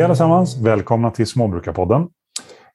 Hej 0.00 0.04
allesammans! 0.04 0.56
Välkomna 0.56 1.10
till 1.10 1.26
Småbrukarpodden. 1.26 2.08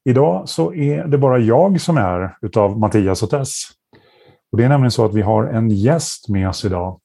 Idag 0.10 0.50
så 0.50 0.74
är 0.74 1.04
det 1.04 1.18
bara 1.18 1.40
jag 1.40 1.82
som 1.82 1.98
är 1.98 2.02
här 2.02 2.38
utav 2.42 2.80
Mattias 2.80 3.24
och 3.24 3.30
Tess. 3.30 3.64
Och 4.52 4.58
det 4.58 4.64
är 4.64 4.70
nämligen 4.70 4.92
så 4.92 5.06
att 5.06 5.14
vi 5.14 5.22
har 5.22 5.44
en 5.44 5.70
gäst 5.70 6.30
med 6.30 6.50
oss 6.50 6.66
idag. 6.66 7.00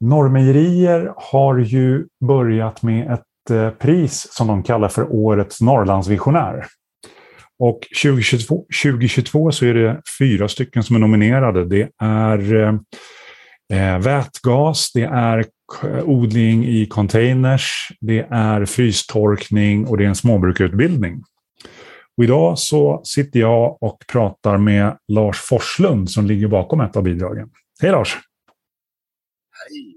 Norrmejerier 0.00 1.12
har 1.16 1.58
ju 1.58 2.06
börjat 2.24 2.82
med 2.82 3.12
ett 3.12 3.50
eh, 3.50 3.70
pris 3.70 4.26
som 4.30 4.46
de 4.46 4.62
kallar 4.62 4.88
för 4.88 5.12
Årets 5.12 5.60
Norrlandsvisionär. 5.60 6.66
Och 7.58 7.80
2022, 8.02 8.64
2022 8.84 9.52
så 9.52 9.66
är 9.66 9.74
det 9.74 10.02
fyra 10.18 10.48
stycken 10.48 10.82
som 10.82 10.96
är 10.96 11.00
nominerade. 11.00 11.64
Det 11.64 11.88
är 12.02 12.54
eh, 12.54 12.74
eh 13.72 13.98
vätgas, 13.98 14.92
det 14.94 15.04
är 15.04 15.44
odling 16.04 16.66
i 16.66 16.86
containers, 16.86 17.88
det 18.00 18.26
är 18.30 18.64
frystorkning 18.64 19.86
och 19.86 19.98
det 19.98 20.04
är 20.04 20.08
en 20.08 20.14
småbrukarutbildning. 20.14 21.22
Och 22.16 22.24
idag 22.24 22.58
så 22.58 23.00
sitter 23.04 23.40
jag 23.40 23.82
och 23.82 24.04
pratar 24.12 24.58
med 24.58 24.98
Lars 25.08 25.38
Forslund 25.38 26.10
som 26.10 26.26
ligger 26.26 26.48
bakom 26.48 26.80
ett 26.80 26.96
av 26.96 27.02
bidragen. 27.02 27.50
Hej 27.80 27.90
Lars! 27.90 28.18
Hej 29.68 29.94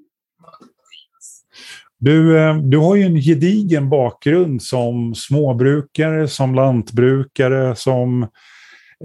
Du, 2.00 2.38
eh, 2.38 2.58
du 2.58 2.78
har 2.78 2.96
ju 2.96 3.04
en 3.04 3.22
gedigen 3.22 3.90
bakgrund 3.90 4.62
som 4.62 5.16
småbrukare, 5.16 6.28
som 6.28 6.56
lantbrukare, 6.56 7.76
som... 7.76 8.24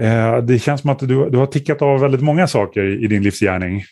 Eh, 0.01 0.37
det 0.37 0.59
känns 0.59 0.81
som 0.81 0.91
att 0.91 0.99
du, 0.99 1.31
du 1.31 1.39
har 1.39 1.47
tickat 1.47 1.83
av 1.83 2.01
väldigt 2.01 2.23
många 2.23 2.47
saker 2.47 3.05
i 3.05 3.07
din 3.07 3.23
livsgärning. 3.23 3.83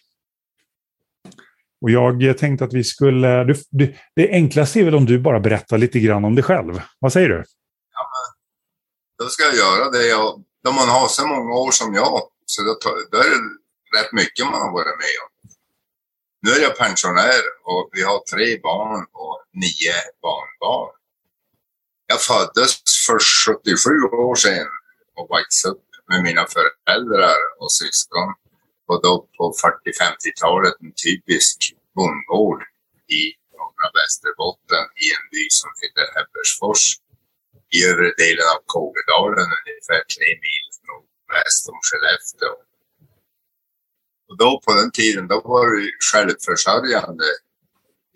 Och 1.81 1.91
jag 1.91 2.39
tänkte 2.39 2.65
att 2.65 2.73
vi 2.73 2.85
skulle... 2.85 3.45
Du, 3.45 3.55
du, 3.71 3.95
det 4.17 4.31
enklaste 4.31 4.81
är 4.81 4.85
väl 4.85 4.95
om 4.95 5.07
du 5.07 5.19
bara 5.19 5.41
berättar 5.41 5.79
lite 5.79 5.99
grann 5.99 6.25
om 6.25 6.35
dig 6.35 6.45
själv. 6.45 6.81
Vad 6.99 7.13
säger 7.13 7.29
du? 7.29 7.45
Ja, 7.95 8.11
men, 8.13 8.27
då 9.25 9.31
ska 9.31 9.43
jag 9.45 9.55
göra 9.55 9.91
det. 9.91 10.07
Jag, 10.07 10.45
då 10.65 10.73
man 10.73 10.89
har 10.89 11.09
så 11.09 11.27
många 11.27 11.55
år 11.55 11.71
som 11.71 11.95
jag, 11.95 12.23
så 12.47 12.63
då, 12.63 12.77
då 13.11 13.19
är 13.19 13.31
det 13.31 13.41
rätt 13.99 14.13
mycket 14.13 14.45
man 14.45 14.61
har 14.61 14.73
varit 14.73 14.99
med 15.05 15.17
om. 15.25 15.31
Nu 16.43 16.51
är 16.51 16.63
jag 16.63 16.77
pensionär 16.79 17.43
och 17.65 17.89
vi 17.93 18.03
har 18.03 18.19
tre 18.33 18.59
barn 18.63 19.07
och 19.13 19.43
nio 19.53 19.99
barnbarn. 20.23 20.95
Jag 22.07 22.21
föddes 22.21 22.73
för 23.07 23.19
77 23.55 23.91
år 24.03 24.35
sedan 24.35 24.67
och 25.17 25.37
växte 25.37 25.69
upp 25.69 25.87
med 26.09 26.23
mina 26.23 26.47
föräldrar 26.47 27.39
och 27.61 27.73
syskon 27.73 28.29
och 28.91 29.03
då 29.03 29.15
på 29.37 29.45
40-50-talet 29.65 30.75
en 30.81 30.93
typisk 31.07 31.59
bondgård 31.97 32.61
i 33.19 33.23
norra 33.59 33.89
Västerbotten 33.99 34.85
i 35.05 35.07
en 35.17 35.27
by 35.33 35.45
som 35.61 35.71
heter 35.81 36.07
Ebbersfors. 36.21 36.85
i 37.77 37.79
övre 37.91 38.11
delen 38.23 38.47
av 38.55 38.61
Kågedalen 38.73 39.49
ungefär 39.59 40.03
tre 40.15 40.29
mil 40.45 40.67
nordväst 40.89 41.69
om 41.73 41.79
Skellefteå. 41.87 42.55
Och 44.29 44.37
då 44.43 44.51
på 44.65 44.71
den 44.81 44.91
tiden 44.91 45.29
då 45.29 45.41
var 45.53 45.67
vi 45.77 45.85
självförsörjande 46.11 47.29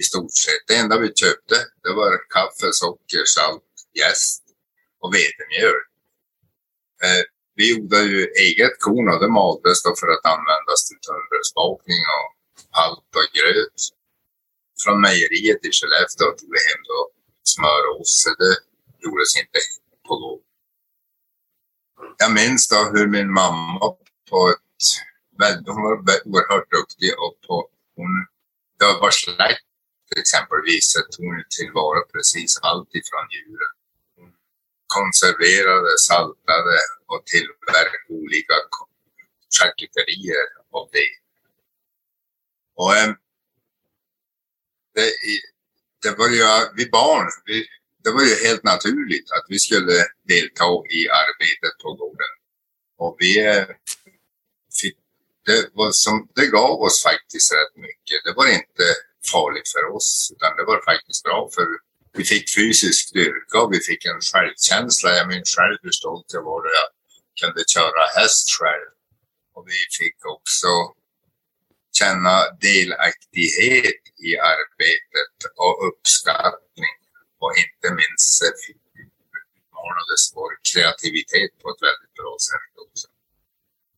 i 0.01 0.03
stort 0.03 0.35
sett. 0.45 0.65
Det 0.67 0.77
enda 0.77 0.99
vi 0.99 1.09
köpte 1.23 1.57
det 1.83 1.93
var 2.01 2.13
kaffe, 2.37 2.69
socker, 2.73 3.25
salt, 3.37 3.73
jäst 4.01 4.43
och 5.03 5.15
vetemjöl. 5.15 5.81
Eh, 7.05 7.25
vi 7.59 7.67
odlade 7.81 8.11
ju 8.17 8.23
eget 8.47 8.77
korn 8.85 9.07
och 9.13 9.21
det 9.23 9.33
maldes 9.41 9.83
då 9.85 9.91
för 10.01 10.09
att 10.15 10.25
användas 10.35 10.81
till 10.89 11.01
tunnbrödsbakning 11.07 12.03
och 12.17 12.29
palt 12.77 13.11
och 13.19 13.29
gröt. 13.37 13.81
Från 14.83 15.01
mejeriet 15.07 15.61
i 15.69 15.71
Skellefteå 15.77 16.29
tog 16.39 16.51
vi 16.57 16.61
hem 16.69 16.83
då 16.91 17.01
smör 17.53 17.83
och 17.91 18.01
ost. 18.01 18.25
Det 18.43 18.55
gjordes 19.03 19.33
inte 19.41 19.59
på 20.07 20.13
då. 20.23 20.33
Jag 22.23 22.33
minns 22.33 22.69
då 22.69 22.81
hur 22.95 23.07
min 23.17 23.31
mamma 23.33 23.87
på 24.31 24.39
ett 24.53 24.85
väldigt, 25.39 25.69
hon 25.69 25.83
var 25.83 25.97
oerhört 26.29 26.71
duktig 26.77 27.11
och 27.25 27.35
på, 27.47 27.55
hon, 27.97 28.13
det 28.79 29.01
var 29.03 29.11
släkt 29.11 29.67
Till 30.09 30.21
exempelvis 30.25 30.85
så 30.93 30.99
tog 31.13 31.25
hon 31.27 31.45
tillvara 31.59 32.01
precis 32.13 32.53
allt 32.69 32.91
ifrån 33.01 33.27
djuren 33.35 33.75
Hon 34.17 34.31
konserverade, 34.97 35.93
saltade 36.09 36.77
och 37.15 37.27
tillverka 37.27 37.99
olika 38.09 38.55
charkuterier 39.59 40.47
av 40.73 40.89
det. 40.93 41.13
Och 42.77 42.97
äm, 42.97 43.15
det, 44.95 45.13
det 46.03 46.19
var 46.19 46.29
ju, 46.29 46.43
vi 46.77 46.91
barn, 46.91 47.29
vi, 47.45 47.67
det 48.05 48.11
var 48.11 48.23
ju 48.23 48.35
helt 48.47 48.65
naturligt 48.65 49.31
att 49.31 49.47
vi 49.49 49.59
skulle 49.59 49.97
delta 50.29 50.65
i 50.99 51.01
arbetet 51.23 51.75
på 51.83 51.95
gården. 51.95 52.33
Och 52.99 53.17
vi 53.19 53.47
eh, 53.47 53.67
fick, 54.81 54.97
det, 55.47 55.71
var 55.73 55.91
som, 55.93 56.29
det 56.35 56.47
gav 56.47 56.83
oss 56.83 57.03
faktiskt 57.03 57.53
rätt 57.53 57.77
mycket. 57.77 58.19
Det 58.25 58.33
var 58.37 58.47
inte 58.47 58.85
farligt 59.33 59.69
för 59.75 59.85
oss, 59.97 60.33
utan 60.35 60.57
det 60.57 60.65
var 60.65 60.85
faktiskt 60.85 61.23
bra 61.23 61.51
för 61.55 61.67
vi 62.17 62.25
fick 62.25 62.55
fysisk 62.55 63.09
styrka 63.09 63.61
och 63.63 63.73
vi 63.73 63.81
fick 63.81 64.05
en 64.05 64.21
självkänsla. 64.21 65.11
Jag 65.11 65.29
minns 65.29 65.55
själv 65.57 65.79
hur 65.83 65.91
stolt 65.91 66.27
jag 66.33 66.43
var 66.43 66.61
att 66.61 66.94
kunde 67.41 67.63
köra 67.75 68.03
häst 68.17 68.47
själv. 68.59 68.91
Och 69.55 69.65
vi 69.69 69.81
fick 69.99 70.19
också 70.35 70.73
känna 71.99 72.35
delaktighet 72.69 74.03
i 74.29 74.31
arbetet 74.53 75.37
och 75.65 75.75
uppskattning. 75.89 76.95
Och 77.43 77.53
inte 77.65 77.89
minst 78.01 78.43
eh, 78.43 78.75
utmanades 79.03 80.23
vår 80.37 80.53
kreativitet 80.71 81.53
på 81.61 81.67
ett 81.73 81.83
väldigt 81.89 82.15
bra 82.21 82.35
sätt 82.51 82.73
också. 82.85 83.07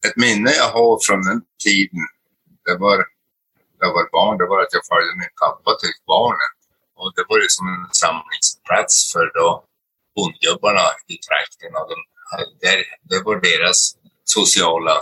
Ett 0.06 0.16
minne 0.24 0.50
jag 0.62 0.70
har 0.78 0.94
från 1.06 1.22
den 1.28 1.42
tiden, 1.66 2.04
det 2.66 2.76
var, 2.84 2.98
jag 3.82 3.92
var 3.96 4.06
barn, 4.16 4.38
det 4.38 4.46
var 4.52 4.60
att 4.62 4.76
jag 4.76 4.86
följde 4.92 5.14
min 5.22 5.34
pappa 5.42 5.70
till 5.80 5.96
barnen 6.14 6.52
och 7.00 7.12
det 7.16 7.24
var 7.28 7.38
ju 7.44 7.48
som 7.48 7.66
en 7.74 7.86
samlingsplats 8.04 9.12
för 9.12 9.26
då 9.38 9.48
bondgubbarna 10.16 10.86
i 11.14 11.16
trakten. 11.26 11.72
Och 11.78 11.88
de, 11.90 11.98
där, 12.64 12.80
det 13.10 13.20
var 13.26 13.36
deras 13.50 13.78
sociala 14.36 14.96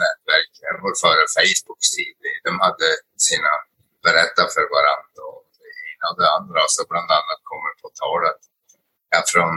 nätverk. 0.00 0.50
Det 0.60 0.82
var 0.86 0.94
före 1.04 1.24
Facebooks 1.36 1.88
tid. 1.96 2.16
De 2.46 2.52
hade 2.66 2.88
sina 3.28 3.52
berätta 4.06 4.42
för 4.54 4.66
varandra 4.76 5.20
och 5.34 5.44
det 5.62 5.72
ena 5.90 6.04
och 6.10 6.18
det 6.22 6.30
andra. 6.38 6.60
Så 6.74 6.80
bland 6.90 7.10
annat 7.18 7.40
kommer 7.50 7.72
på 7.82 7.88
tal 8.00 8.20
att 8.30 8.42
ja, 9.12 9.20
från 9.32 9.52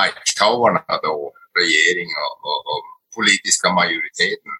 makthavarna 0.00 0.94
då, 1.08 1.18
regering 1.60 2.10
och, 2.24 2.36
och, 2.48 2.60
och 2.72 2.84
politiska 3.16 3.68
majoriteten 3.80 4.54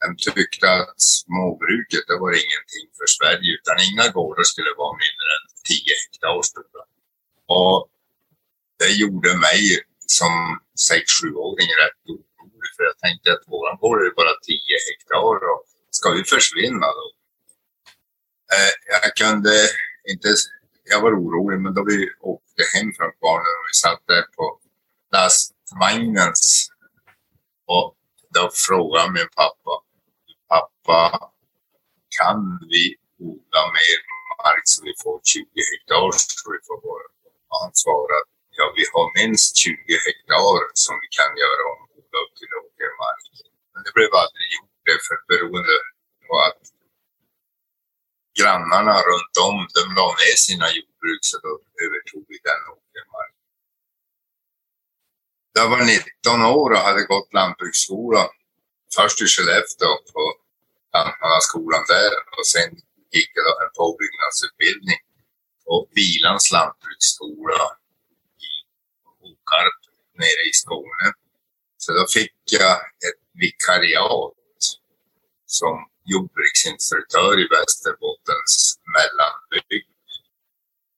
de 0.00 0.16
tyckte 0.16 0.66
att 0.70 0.94
småbruket 1.00 2.04
det 2.08 2.18
var 2.24 2.32
ingenting 2.44 2.86
för 2.98 3.08
Sverige 3.16 3.48
utan 3.58 3.76
inga 3.88 4.06
gårdar 4.16 4.46
skulle 4.52 4.72
vara 4.82 4.94
mindre 5.04 5.28
än 5.36 5.44
10 5.68 5.94
hektar 6.02 6.42
stora. 6.52 6.82
Och 7.58 7.78
det 8.80 8.92
gjorde 9.02 9.30
mig 9.48 9.62
som 10.18 10.34
6-7-åring 10.90 11.70
rätt 11.82 12.02
orolig 12.12 12.70
för 12.76 12.84
jag 12.90 12.98
tänkte 13.04 13.28
att 13.32 13.44
våran 13.54 13.76
gård 13.82 13.98
är 14.06 14.14
bara 14.20 14.34
10 14.46 14.58
hektar 14.88 15.38
och 15.52 15.62
ska 15.90 16.06
vi 16.10 16.24
försvinna 16.24 16.86
då? 16.98 17.06
Eh, 18.54 18.72
jag 19.02 19.14
kunde 19.22 19.54
inte, 20.12 20.28
jag 20.90 21.00
var 21.00 21.12
orolig 21.22 21.58
men 21.60 21.74
då 21.74 21.82
vi 21.92 21.98
åkte 22.32 22.62
hem 22.74 22.88
från 22.96 23.12
barnen 23.20 23.54
och 23.58 23.66
vi 23.70 23.74
satt 23.84 24.02
där 24.12 24.24
på 24.36 24.44
lastvagnens 25.12 26.68
och 27.66 27.96
då 28.34 28.50
frågade 28.66 29.12
min 29.12 29.30
pappa 29.36 29.74
pappa, 30.48 31.30
kan 32.18 32.40
vi 32.72 32.84
odla 33.28 33.62
mer 33.76 33.98
mark 34.42 34.64
så 34.72 34.78
vi 34.88 34.94
får 35.02 35.20
20 35.24 35.44
hektar 35.70 36.10
så 36.40 36.44
vi 36.54 36.60
får 36.68 36.80
vara? 36.88 37.08
Och 37.50 37.58
han 37.62 37.72
svarade, 37.84 38.27
vi 38.78 38.84
har 38.94 39.06
minst 39.20 39.50
20 39.56 39.94
hektar 40.06 40.58
som 40.84 40.94
vi 41.02 41.08
kan 41.18 41.32
göra 41.42 41.62
om 41.72 41.80
upp 42.22 42.32
till 42.38 42.52
åkermark. 42.64 43.24
Men 43.72 43.80
det 43.84 43.92
blev 43.96 44.10
aldrig 44.22 44.46
gjort 44.56 44.78
det 44.88 44.98
för 45.06 45.18
beroende 45.30 45.76
på 46.26 46.34
att 46.46 46.62
grannarna 48.40 48.96
runt 49.10 49.36
om, 49.48 49.56
de 49.76 49.82
la 49.98 50.08
ner 50.20 50.36
sina 50.48 50.66
jordbruk 50.76 51.22
så 51.30 51.36
då 51.44 51.52
övertog 51.84 52.24
vi 52.30 52.36
den 52.50 52.62
åkermarken. 52.76 53.44
Jag 55.58 55.68
var 55.72 55.82
19 55.84 56.42
år 56.58 56.70
och 56.74 56.84
hade 56.88 57.04
gått 57.12 57.30
lantbruksskola. 57.38 58.22
Först 58.96 59.22
i 59.22 59.26
Skellefteå 59.32 59.92
på 60.12 60.22
Lantmannaskolan 60.94 61.84
där 61.94 62.12
och 62.36 62.46
sen 62.54 62.70
gick 63.16 63.30
jag 63.34 63.54
en 63.62 63.72
påbyggnadsutbildning 63.80 65.00
på 65.64 65.74
Vilans 65.94 66.46
lantbruksskola 66.56 67.64
Skarp 69.48 69.80
nere 70.18 70.42
i 70.50 70.52
Skåne. 70.52 71.08
Så 71.76 71.92
då 71.92 72.06
fick 72.16 72.36
jag 72.50 72.76
ett 73.06 73.22
vikariat 73.34 74.62
som 75.46 75.76
jordbruksinstruktör 76.04 77.34
i 77.44 77.46
Västerbottens 77.56 78.54
mellanbygd. 78.94 79.88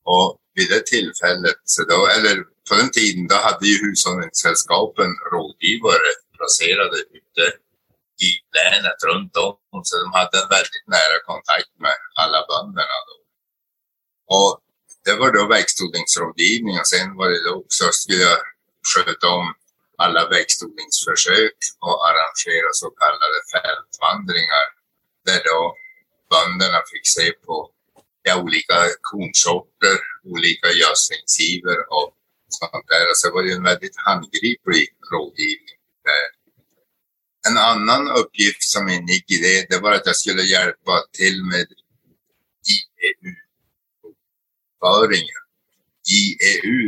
Och 0.04 0.28
vid 0.54 0.68
det 0.70 0.86
tillfället, 0.86 1.60
så 1.64 1.84
då, 1.84 1.98
eller 2.16 2.36
på 2.68 2.74
den 2.80 2.90
tiden, 2.90 3.26
då 3.32 3.34
hade 3.34 3.66
ju 3.66 3.76
hushållningssällskapen 3.84 5.10
rådgivare 5.32 6.10
placerade 6.36 6.98
ute 7.18 7.44
i 8.28 8.30
länet 8.56 9.00
runt 9.08 9.36
om. 9.46 9.80
Så 9.88 9.94
de 10.02 10.08
hade 10.18 10.36
en 10.42 10.50
väldigt 10.56 10.86
nära 10.96 11.18
kontakt 11.30 11.72
med 11.84 11.96
alla 12.22 12.40
bönderna. 12.50 12.98
Då. 13.08 13.16
Och 14.38 14.52
det 15.04 15.14
var 15.20 15.32
då 15.32 15.46
växtodlingsrådgivning 15.46 16.78
och 16.80 16.86
sen 16.86 17.16
var 17.16 17.28
det 17.30 17.44
då 17.48 17.54
också, 17.54 17.84
skulle 17.92 18.22
jag 18.22 18.38
sköta 18.90 19.28
om 19.28 19.54
alla 19.98 20.28
växtodlingsförsök 20.28 21.58
och 21.86 21.98
arrangera 22.08 22.70
så 22.72 22.90
kallade 22.90 23.38
fältvandringar 23.52 24.66
där 25.26 25.40
då 25.50 25.76
bönderna 26.30 26.80
fick 26.92 27.06
se 27.16 27.32
på 27.46 27.70
ja, 28.22 28.42
olika 28.42 28.78
kornsorter, 29.00 29.98
olika 30.24 30.68
gödslingsgivor 30.80 31.78
och 31.96 32.08
sånt 32.48 32.88
där. 32.88 33.06
Så 33.14 33.28
så 33.28 33.34
var 33.34 33.42
det 33.42 33.52
en 33.52 33.62
väldigt 33.62 33.96
handgriplig 33.96 34.88
rådgivning. 35.12 35.78
Där. 36.04 36.28
En 37.48 37.58
annan 37.58 38.10
uppgift 38.20 38.62
som 38.62 38.88
ingick 38.88 39.30
i 39.30 39.36
det, 39.36 39.66
det 39.70 39.78
var 39.78 39.92
att 39.92 40.06
jag 40.06 40.16
skulle 40.16 40.42
hjälpa 40.42 40.94
till 41.12 41.44
med 41.44 41.66
IEU-föringen. 44.80 45.40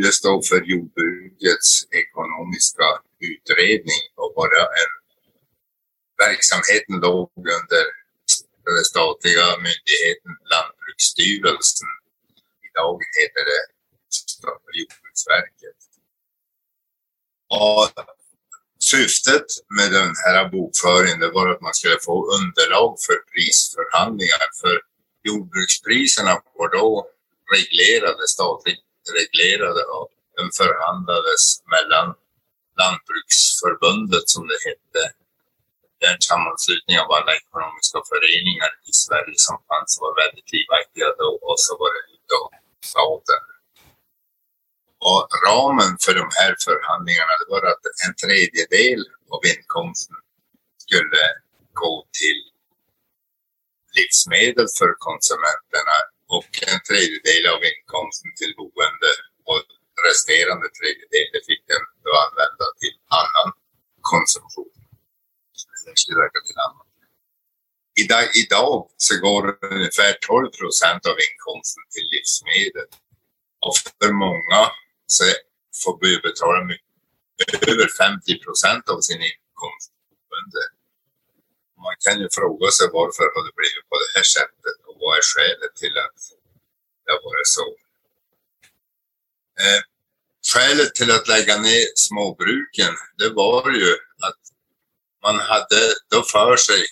Det 0.03 0.13
står 0.13 0.43
för 0.43 0.61
jordbrukets 0.73 1.71
ekonomiska 2.03 2.89
utredning 3.21 4.03
och 4.15 4.33
bara 4.37 4.61
en 4.83 4.93
verksamheten 6.27 6.95
låg 7.07 7.31
under 7.37 7.85
den 8.65 8.85
statliga 8.85 9.47
myndigheten 9.67 10.33
Lantbruksstyrelsen. 10.53 11.89
Idag 12.69 12.99
heter 13.19 13.43
det 13.51 13.63
Jordbruksverket. 14.79 15.79
Och 17.49 17.85
syftet 18.91 19.47
med 19.79 19.93
den 19.93 20.13
här 20.25 20.49
bokföringen 20.49 21.21
det 21.21 21.31
var 21.31 21.49
att 21.49 21.61
man 21.61 21.75
skulle 21.75 21.99
få 22.01 22.17
underlag 22.37 22.91
för 23.07 23.17
prisförhandlingar. 23.33 24.45
För 24.61 24.81
jordbrukspriserna 25.23 26.43
var 26.55 26.69
då 26.79 27.07
reglerade, 27.55 28.25
statligt 28.37 28.85
reglerade 29.19 29.83
och 29.97 30.09
förhandlades 30.61 31.43
mellan 31.75 32.09
Lantbruksförbundet 32.81 34.27
som 34.35 34.43
det 34.51 34.61
hette. 34.69 35.03
Det 35.99 36.07
är 36.07 36.15
en 36.15 36.29
sammanslutning 36.33 36.97
av 37.03 37.09
alla 37.17 37.33
ekonomiska 37.41 37.99
föreningar 38.13 38.71
i 38.91 38.93
Sverige 39.05 39.39
som 39.49 39.57
fanns 39.71 39.93
var 40.03 40.13
väldigt 40.23 40.49
livaktiga 40.57 41.09
då 41.23 41.31
och 41.49 41.61
så 41.67 41.73
var 41.81 41.91
det 41.97 42.05
då 42.35 42.43
staten. 42.93 43.43
Och 45.11 45.25
ramen 45.47 45.93
för 46.05 46.15
de 46.23 46.29
här 46.39 46.53
förhandlingarna 46.67 47.35
det 47.41 47.49
var 47.55 47.63
att 47.73 47.85
en 48.05 48.15
tredjedel 48.25 49.01
av 49.35 49.41
inkomsten 49.53 50.17
skulle 50.85 51.25
gå 51.83 51.95
till 52.21 52.41
livsmedel 53.97 54.69
för 54.79 54.91
konsumenterna 55.09 55.97
och 56.37 56.53
en 56.73 56.81
tredjedel 56.89 57.45
av 57.55 57.61
inkomsten 57.71 58.31
till 58.41 58.53
boende 58.59 59.11
och 59.51 59.65
resterande 60.07 60.69
tredjedel 60.79 61.31
fick 61.49 61.63
den 61.73 61.85
då 62.05 62.13
använda 62.25 62.67
till 62.81 62.97
annan 63.23 63.49
konsumtion. 64.13 64.75
Till 66.47 66.61
annan. 66.67 66.87
Idag, 68.03 68.25
idag 68.43 68.75
så 69.07 69.13
går 69.27 69.45
ungefär 69.77 70.13
12 70.13 70.51
procent 70.61 71.03
av 71.11 71.17
inkomsten 71.27 71.85
till 71.95 72.07
livsmedel. 72.15 72.89
Och 73.67 73.77
för 74.01 74.13
många 74.25 74.61
så 75.15 75.25
får 75.83 75.95
vi 76.03 76.11
betala 76.29 76.61
över 77.73 77.89
50 78.03 78.39
procent 78.45 78.85
av 78.93 78.99
sin 79.09 79.23
inkomst 79.31 79.91
under. 80.39 80.67
Man 81.85 81.97
kan 82.05 82.17
ju 82.23 82.29
fråga 82.39 82.69
sig 82.77 82.87
varför 82.99 83.25
har 83.35 83.43
det 83.47 83.55
blivit 83.61 83.85
på 83.91 83.97
det 84.03 84.11
här 84.17 84.29
sättet 84.37 84.77
och 84.93 84.99
vad 85.01 85.19
är 85.19 85.23
skälet 85.33 85.75
till 85.77 85.99
att 85.99 86.19
det 87.05 87.13
har 87.13 87.23
varit 87.31 87.51
så. 87.59 87.67
Eh, 89.63 89.81
skälet 90.53 90.95
till 90.95 91.11
att 91.11 91.29
lägga 91.29 91.57
ner 91.59 91.87
småbruken, 91.95 92.95
det 93.19 93.29
var 93.29 93.71
ju 93.71 93.93
att 94.27 94.43
man 95.23 95.41
hade 95.41 95.81
då 96.11 96.23
för 96.23 96.57
sig 96.57 96.83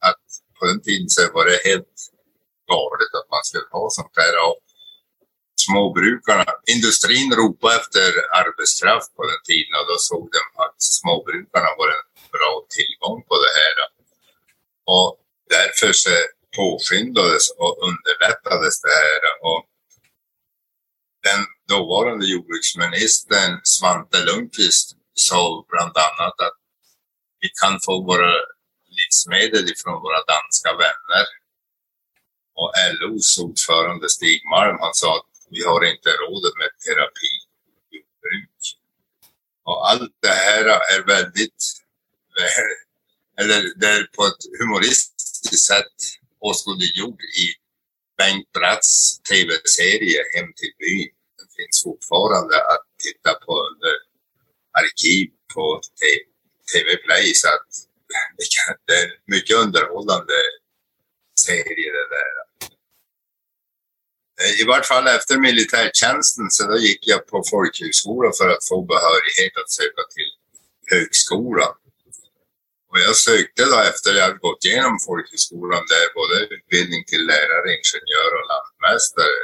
att 0.00 0.24
på 0.58 0.66
den 0.66 0.80
tiden 0.82 1.08
så 1.08 1.32
var 1.32 1.44
det 1.44 1.60
helt 1.70 1.96
galet 2.72 3.12
att 3.18 3.30
man 3.30 3.44
skulle 3.44 3.68
ha 3.70 3.90
sånt 3.90 4.16
här. 4.16 4.34
Och 4.48 4.60
småbrukarna, 5.66 6.46
industrin 6.74 7.30
ropade 7.38 7.76
efter 7.80 8.08
arbetskraft 8.42 9.10
på 9.16 9.22
den 9.30 9.42
tiden 9.50 9.72
och 9.80 9.86
då 9.90 9.96
såg 10.10 10.24
de 10.36 10.44
att 10.64 10.76
småbrukarna 10.82 11.70
var 11.78 11.88
en 11.96 12.06
bra 12.36 12.54
tillgång 12.76 13.18
på 13.28 13.34
det 13.44 13.52
här. 13.60 13.76
Och 14.94 15.08
därför 15.54 15.92
så 15.92 16.10
påskyndades 16.56 17.50
och 17.50 17.78
underlättades 17.88 18.80
det 18.80 18.94
här. 19.02 19.20
Och 19.42 19.64
den 21.22 21.40
dåvarande 21.68 22.26
jordbruksministern 22.26 23.60
Svante 23.64 24.24
Lundqvist 24.24 24.96
sa 25.14 25.64
bland 25.68 25.96
annat 25.96 26.40
att 26.46 26.58
vi 27.40 27.48
kan 27.62 27.80
få 27.84 28.02
våra 28.02 28.32
livsmedel 28.98 29.70
ifrån 29.72 30.02
våra 30.02 30.22
danska 30.34 30.72
vänner. 30.72 31.26
Och 32.54 32.72
LOs 33.00 33.38
ordförande 33.38 34.08
Stig 34.08 34.40
Malm, 34.50 34.76
han 34.80 34.94
sa 34.94 35.16
att 35.16 35.30
vi 35.50 35.64
har 35.64 35.84
inte 35.84 36.08
råd 36.08 36.44
med 36.60 36.70
terapijordbruk. 36.84 38.60
Och 39.64 39.90
allt 39.90 40.14
det 40.22 40.36
här 40.46 40.64
är 40.64 41.06
väldigt, 41.06 41.62
väl, 42.38 42.70
eller 43.40 43.74
det 43.76 43.86
är 43.86 44.04
på 44.16 44.26
ett 44.26 44.60
humoristiskt 44.60 45.58
sätt 45.66 46.17
åskådliggjord 46.40 47.20
i 47.44 47.46
Bengt 48.18 48.52
Bratts 48.52 49.20
tv-serie 49.30 50.18
Hem 50.34 50.50
till 50.60 50.74
byn. 50.78 51.12
Den 51.38 51.48
finns 51.56 51.82
fortfarande 51.84 52.56
att 52.72 52.86
titta 53.04 53.34
på 53.34 53.52
under 53.68 53.94
arkiv 54.80 55.26
på 55.54 55.80
TV 56.72 56.96
Play 56.96 57.34
så 57.34 57.48
att 57.48 57.68
det 58.86 58.92
är 58.94 59.04
en 59.04 59.10
mycket 59.26 59.56
underhållande 59.56 60.34
serie 61.46 61.92
det 61.98 62.08
där. 62.16 62.34
Eh, 64.40 64.60
I 64.60 64.64
vart 64.64 64.86
fall 64.86 65.06
efter 65.06 65.38
militärtjänsten 65.38 66.50
så 66.50 66.66
då 66.70 66.76
gick 66.78 67.06
jag 67.08 67.26
på 67.26 67.42
folkhögskola 67.50 68.32
för 68.38 68.48
att 68.48 68.64
få 68.68 68.82
behörighet 68.82 69.56
att 69.62 69.70
söka 69.70 70.02
till 70.14 70.30
högskolan. 70.90 71.74
Och 72.98 73.04
jag 73.10 73.16
sökte 73.16 73.62
då 73.72 73.78
efter 73.90 74.08
jag 74.18 74.24
hade 74.28 74.46
gått 74.48 74.64
igenom 74.64 74.96
folkhögskolan 75.08 75.84
där 75.92 76.06
både 76.18 76.36
utbildning 76.54 77.02
till 77.10 77.24
lärare, 77.32 77.68
ingenjör 77.76 78.30
och 78.38 78.46
lantmästare. 78.52 79.42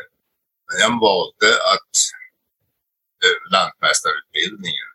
Men 0.66 0.76
jag 0.84 0.92
valde 1.08 1.50
att 1.74 1.94
eh, 3.24 3.38
lantmästarutbildningen 3.54 4.88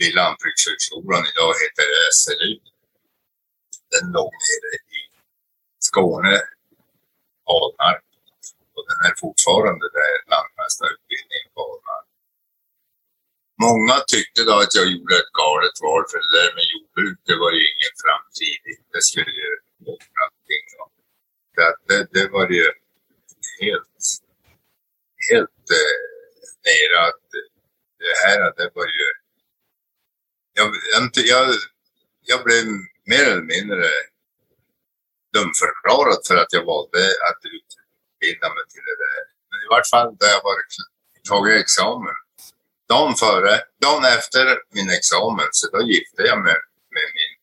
vid 0.00 0.12
Lantbrukshögskolan, 0.18 1.22
idag 1.30 1.52
heter 1.62 1.84
det 1.92 2.04
SLU. 2.20 2.54
Den 3.92 4.06
låg 4.16 4.32
nere 4.46 4.70
i 4.98 5.00
Skåne, 5.88 6.36
Alnarp 7.54 8.04
Och 8.74 8.84
den 8.88 8.98
är 9.08 9.14
fortfarande 9.24 9.86
där 9.98 10.12
lantmästarutbildningen 10.32 11.48
på 11.54 11.60
Alnarp. 11.70 12.03
Många 13.62 13.96
tyckte 14.12 14.40
då 14.44 14.54
att 14.62 14.74
jag 14.74 14.86
gjorde 14.92 15.14
ett 15.16 15.32
galet 15.42 15.76
val 15.82 16.04
för 16.10 16.18
det 16.24 16.32
där 16.38 16.50
med 16.56 16.66
jordbruk, 16.72 17.18
det 17.28 17.36
var 17.42 17.52
ju 17.52 17.62
ingen 17.72 17.94
framtid. 18.04 18.60
Det 18.92 19.02
skulle 19.08 19.32
ju 19.42 19.50
bort 19.86 20.14
allting. 20.24 20.64
Det, 21.56 21.74
det, 21.88 22.00
det 22.16 22.28
var 22.28 22.50
ju 22.50 22.66
helt, 23.60 23.98
helt 25.30 25.64
eh, 25.80 25.96
nere 26.66 26.96
att 27.08 27.24
det 27.98 28.14
här, 28.24 28.52
det 28.56 28.70
var 28.74 28.86
ju... 28.86 29.06
Jag, 30.58 30.68
jag, 31.14 31.54
jag 32.30 32.44
blev 32.44 32.64
mer 33.10 33.24
eller 33.32 33.48
mindre 33.54 33.88
dumförklarad 35.32 36.20
för 36.26 36.36
att 36.36 36.52
jag 36.52 36.64
valde 36.64 37.02
att 37.28 37.40
utbilda 37.56 38.48
mig 38.54 38.64
till 38.72 38.84
det 38.90 38.98
där. 39.04 39.22
Men 39.50 39.58
i 39.64 39.66
vart 39.70 39.88
fall, 39.92 40.16
då 40.18 40.26
jag 40.26 40.42
var 40.42 40.56
tagit 41.28 41.60
examen 41.62 42.14
dagen 42.94 43.14
före, 43.24 43.52
dagen 43.86 44.04
efter 44.16 44.44
min 44.76 44.90
examen, 44.98 45.48
så 45.58 45.64
då 45.74 45.80
gifte 45.92 46.20
jag 46.30 46.38
mig 46.46 46.58
med 46.96 47.08
min 47.18 47.34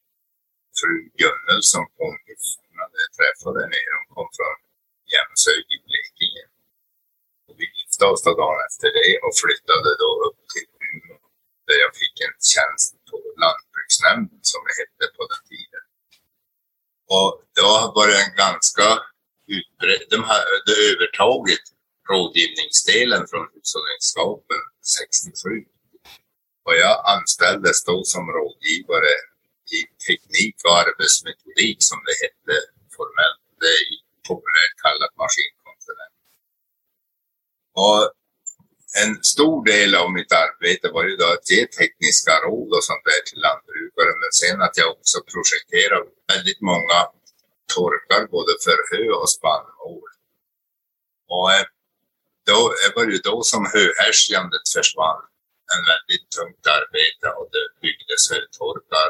fru 0.80 0.96
Gunnel 1.22 1.62
som 1.74 1.84
kom 1.98 2.16
ifrån, 2.34 2.72
hade 2.84 3.02
träffat 3.18 3.56
henne. 3.62 3.80
Hon 3.96 4.08
kom 4.16 4.30
från 4.38 4.56
Jämshög 5.12 5.66
i 5.76 5.78
Blekinge. 5.86 6.46
Och 7.48 7.56
vi 7.60 7.66
gifte 7.78 8.04
oss 8.12 8.22
då 8.26 8.32
dagen 8.42 8.60
efter 8.70 8.90
det 9.00 9.12
och 9.26 9.34
flyttade 9.42 9.90
då 10.04 10.10
upp 10.28 10.42
till 10.54 10.68
Umeå 10.90 11.20
där 11.68 11.78
jag 11.84 11.94
fick 12.02 12.16
en 12.28 12.38
tjänst 12.52 12.92
på 13.10 13.18
Lantbruksnämnden 13.42 14.44
som 14.52 14.62
det 14.68 14.76
hette 14.82 15.06
på 15.18 15.22
den 15.32 15.44
tiden. 15.52 15.84
Och 17.18 17.32
då 17.60 17.72
var 17.96 18.06
det 18.10 18.20
en 18.26 18.36
ganska 18.46 18.88
utbredd, 19.58 20.04
de 20.14 20.20
hade 20.32 20.74
övertagit 20.90 21.66
rådgivningsdelen 22.10 23.24
från 23.30 23.46
hushållningsskapen 23.54 24.64
67. 24.82 25.66
Och 26.66 26.76
jag 26.76 26.96
anställdes 27.16 27.84
då 27.84 28.04
som 28.04 28.24
rådgivare 28.38 29.14
i 29.78 29.80
teknik 30.08 30.56
och 30.66 30.78
arbetsmetodik 30.84 31.78
som 31.90 32.00
det 32.08 32.16
hette 32.24 32.56
formellt. 32.98 33.44
Det 33.62 33.74
är 33.82 33.86
populärt 34.30 34.76
kallat 34.86 35.14
maskinkonsulent. 35.22 36.18
Och 37.84 38.02
en 39.04 39.24
stor 39.34 39.66
del 39.66 39.92
av 39.96 40.08
mitt 40.18 40.32
arbete 40.46 40.86
var 40.96 41.04
ju 41.10 41.16
då 41.16 41.28
att 41.36 41.50
ge 41.52 41.62
tekniska 41.80 42.34
råd 42.46 42.72
och 42.78 42.84
sånt 42.90 43.06
där 43.10 43.22
till 43.28 43.42
lantbrukare. 43.48 44.12
Men 44.22 44.32
sen 44.42 44.62
att 44.62 44.78
jag 44.78 44.90
också 44.98 45.18
projekterade 45.34 46.10
väldigt 46.34 46.62
många 46.72 47.00
torkar 47.76 48.22
både 48.36 48.54
för 48.66 48.78
hö 48.92 49.06
och 49.22 49.30
spannmål. 49.38 50.10
Och 51.36 51.48
eh, 51.54 51.66
då 52.50 52.60
det 52.82 52.96
var 52.96 53.06
det 53.06 53.14
ju 53.18 53.24
då 53.32 53.38
som 53.52 53.62
höhärskandet 53.76 54.66
försvann. 54.76 55.22
En 55.76 55.84
väldigt 55.92 56.28
tungt 56.38 56.66
arbete 56.80 57.28
och 57.38 57.48
det 57.56 57.66
byggdes 57.82 58.24
hötorkar. 58.32 59.10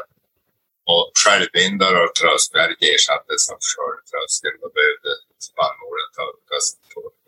Och 0.92 1.04
självbindare 1.24 1.98
och 2.04 2.14
tröskverk 2.14 2.78
ersattes 2.94 3.42
av 3.52 3.60
skördtröskel. 3.70 4.54
Då 4.62 4.68
behövde 4.78 5.12
spannmålen 5.50 6.08
torkas. 6.18 6.66
torkas 6.94 7.22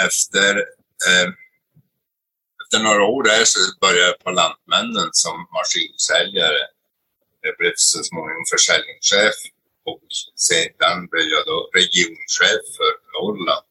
efter, 0.00 0.56
eh, 1.08 1.28
efter 2.62 2.78
några 2.78 3.04
år 3.04 3.22
där 3.22 3.44
så 3.44 3.58
började 3.80 4.06
jag 4.06 4.18
på 4.18 4.30
Lantmännen 4.30 5.08
som 5.12 5.46
maskinsäljare. 5.56 6.62
Jag 7.40 7.56
blev 7.58 7.72
så 7.76 8.02
småningom 8.02 8.44
försäljningschef 8.50 9.36
och 9.84 10.02
sedan 10.48 11.06
blev 11.10 11.26
jag 11.34 11.46
då 11.46 11.70
regionchef 11.74 12.62
för 12.76 12.92
Norrland. 13.14 13.65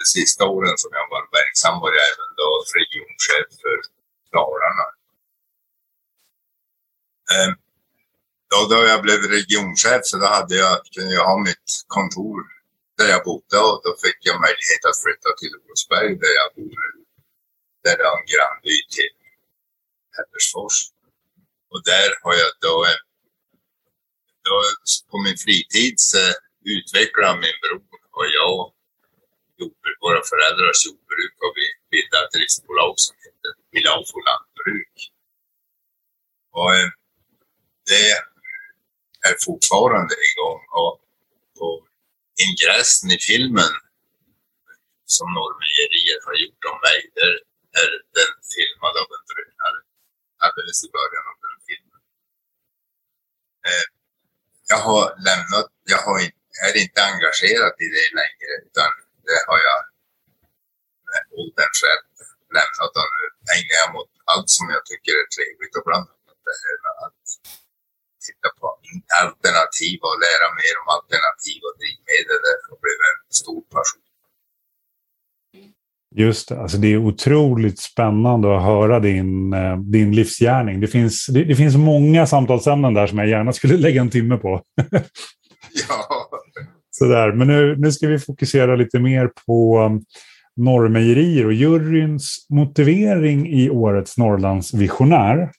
De 0.00 0.04
sista 0.04 0.42
åren 0.56 0.74
som 0.82 0.90
jag 0.98 1.06
var 1.14 1.24
verksam 1.38 1.80
var 1.82 1.90
jag 1.96 2.04
även 2.12 2.30
då 2.40 2.48
regionchef 2.78 3.48
för 3.62 3.76
Dalarna. 4.34 4.86
Eh, 7.32 7.50
då, 8.50 8.58
då 8.70 8.78
jag 8.92 9.00
blev 9.02 9.20
regionchef 9.36 10.02
så 10.04 10.16
då 10.22 10.26
hade 10.26 10.54
jag, 10.64 10.74
kunde 10.94 11.14
jag 11.14 11.26
ha 11.30 11.38
mitt 11.48 11.68
kontor 11.96 12.40
där 12.98 13.08
jag 13.14 13.24
bodde 13.24 13.58
och 13.66 13.80
då 13.84 13.90
fick 14.04 14.18
jag 14.28 14.40
möjlighet 14.46 14.82
att 14.88 15.02
flytta 15.02 15.30
till 15.40 15.52
Olofsberg 15.60 16.10
där 16.24 16.34
jag 16.40 16.48
bor 16.56 16.76
nu. 16.84 16.92
Där 17.84 17.96
jag 17.98 18.10
har 18.10 18.18
en 18.22 18.30
grannby 18.34 18.76
till 18.94 19.14
Häversfors. 20.16 20.78
Och 21.72 21.82
där 21.92 22.10
har 22.22 22.34
jag 22.42 22.50
då, 22.66 22.74
då 24.46 24.56
på 25.10 25.16
min 25.24 25.38
fritid 25.44 25.94
så 26.10 26.22
utvecklade 26.76 27.40
min 27.44 27.58
bror 27.62 27.98
och 28.18 28.26
jag 28.38 28.72
jordbruk, 29.60 29.98
våra 30.06 30.20
föräldrars 30.30 30.80
jordbruk 30.86 31.34
och 31.44 31.52
vi 31.58 31.66
bildade 31.92 32.24
ett 32.26 32.40
riksbolag 32.42 32.94
som 33.04 33.14
hette 33.24 33.48
Milafo 33.74 34.16
Lantbruk. 34.28 34.94
Och 36.58 36.70
eh, 36.78 36.88
det 37.90 38.06
är 39.28 39.34
fortfarande 39.46 40.14
igång. 40.28 40.60
Och 40.80 40.94
på 41.58 41.68
ingressen 42.46 43.08
i 43.16 43.18
filmen 43.30 43.72
som 45.16 45.26
Norrmejerier 45.36 46.18
har 46.26 46.36
gjort 46.42 46.62
om 46.72 46.78
mig, 46.88 46.98
där 47.18 47.32
är 47.82 47.90
den 48.18 48.34
filmad 48.52 48.94
av 49.02 49.08
en 49.16 49.24
drönare 49.30 49.80
alldeles 50.44 50.78
i 50.86 50.88
början 50.98 51.24
av 51.32 51.36
den 51.46 51.58
filmen. 51.68 52.00
Eh, 53.68 53.86
jag 54.70 54.80
har 54.88 55.04
lämnat, 55.28 55.68
jag 55.92 56.02
har 56.06 56.18
inte, 56.26 56.42
är 56.66 56.74
inte 56.82 57.00
engagerad 57.10 57.74
i 57.84 57.88
det 57.96 58.08
längre 58.20 58.52
utan 58.66 58.90
det 59.30 59.40
har 59.50 59.60
jag 59.68 59.80
med 61.10 61.22
ålderns 61.40 61.80
rätt 61.88 62.10
lämnat 62.56 62.92
och 63.00 63.08
nu 63.16 63.24
ägnar 63.56 63.76
jag 63.82 63.90
mot 63.96 64.10
allt 64.32 64.50
som 64.56 64.66
jag 64.74 64.82
tycker 64.90 65.12
är 65.22 65.26
trevligt 65.36 65.74
och 65.78 65.86
bland 65.88 66.06
annat 66.12 66.38
det 66.48 66.58
här 66.64 66.76
med 66.84 66.94
att 67.06 67.22
titta 68.26 68.48
på 68.58 68.64
alternativ 69.22 69.98
och 70.08 70.16
lära 70.26 70.46
mer 70.60 70.74
om 70.80 70.86
alternativa 70.96 71.68
drivmedel. 71.78 72.38
Det 72.46 72.54
har 72.68 72.78
blivit 72.84 73.10
en 73.12 73.22
stor 73.42 73.62
passion. 73.74 74.04
Just 76.14 76.48
det, 76.48 76.60
alltså 76.60 76.76
det 76.76 76.88
är 76.92 76.96
otroligt 76.96 77.78
spännande 77.80 78.56
att 78.56 78.62
höra 78.62 79.00
din, 79.00 79.52
eh, 79.52 79.76
din 79.78 80.14
livsgärning. 80.14 80.80
Det 80.80 80.88
finns, 80.88 81.26
det, 81.26 81.44
det 81.44 81.56
finns 81.56 81.76
många 81.76 82.26
samtalsämnen 82.26 82.94
där 82.94 83.06
som 83.06 83.18
jag 83.18 83.28
gärna 83.28 83.52
skulle 83.52 83.76
lägga 83.86 84.00
en 84.00 84.10
timme 84.10 84.36
på. 84.36 84.62
ja. 85.88 86.30
Sådär. 86.90 87.32
Men 87.32 87.46
nu, 87.46 87.76
nu 87.78 87.92
ska 87.92 88.08
vi 88.08 88.18
fokusera 88.18 88.76
lite 88.76 88.98
mer 89.00 89.30
på 89.46 89.78
um, 89.78 90.02
Norrmejerier 90.56 91.46
och 91.46 91.52
juryns 91.52 92.46
motivering 92.50 93.46
i 93.48 93.70
årets 93.70 94.18
Norrlands 94.18 94.74
visionär 94.74 95.50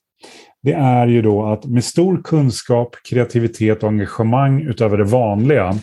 det 0.63 0.73
är 0.73 1.07
ju 1.07 1.21
då 1.21 1.45
att 1.45 1.65
med 1.65 1.83
stor 1.83 2.21
kunskap, 2.23 2.95
kreativitet 3.09 3.83
och 3.83 3.89
engagemang 3.89 4.61
utöver 4.61 4.97
det 4.97 5.03
vanliga 5.03 5.75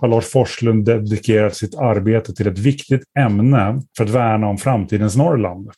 har 0.00 0.08
Lars 0.08 0.24
Forslund 0.24 0.84
dedikerat 0.84 1.56
sitt 1.56 1.74
arbete 1.74 2.34
till 2.34 2.46
ett 2.46 2.58
viktigt 2.58 3.02
ämne 3.18 3.82
för 3.96 4.04
att 4.04 4.10
värna 4.10 4.46
om 4.46 4.58
framtidens 4.58 5.16
Norrland. 5.16 5.70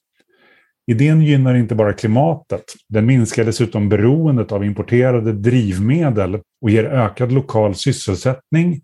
Idén 0.87 1.23
gynnar 1.23 1.55
inte 1.55 1.75
bara 1.75 1.93
klimatet, 1.93 2.65
den 2.89 3.07
minskar 3.07 3.45
dessutom 3.45 3.89
beroendet 3.89 4.53
av 4.53 4.65
importerade 4.65 5.33
drivmedel 5.33 6.39
och 6.63 6.71
ger 6.71 6.85
ökad 6.85 7.33
lokal 7.33 7.75
sysselsättning, 7.75 8.81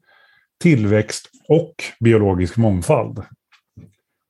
tillväxt 0.63 1.31
och 1.49 1.75
biologisk 2.01 2.57
mångfald. 2.57 3.23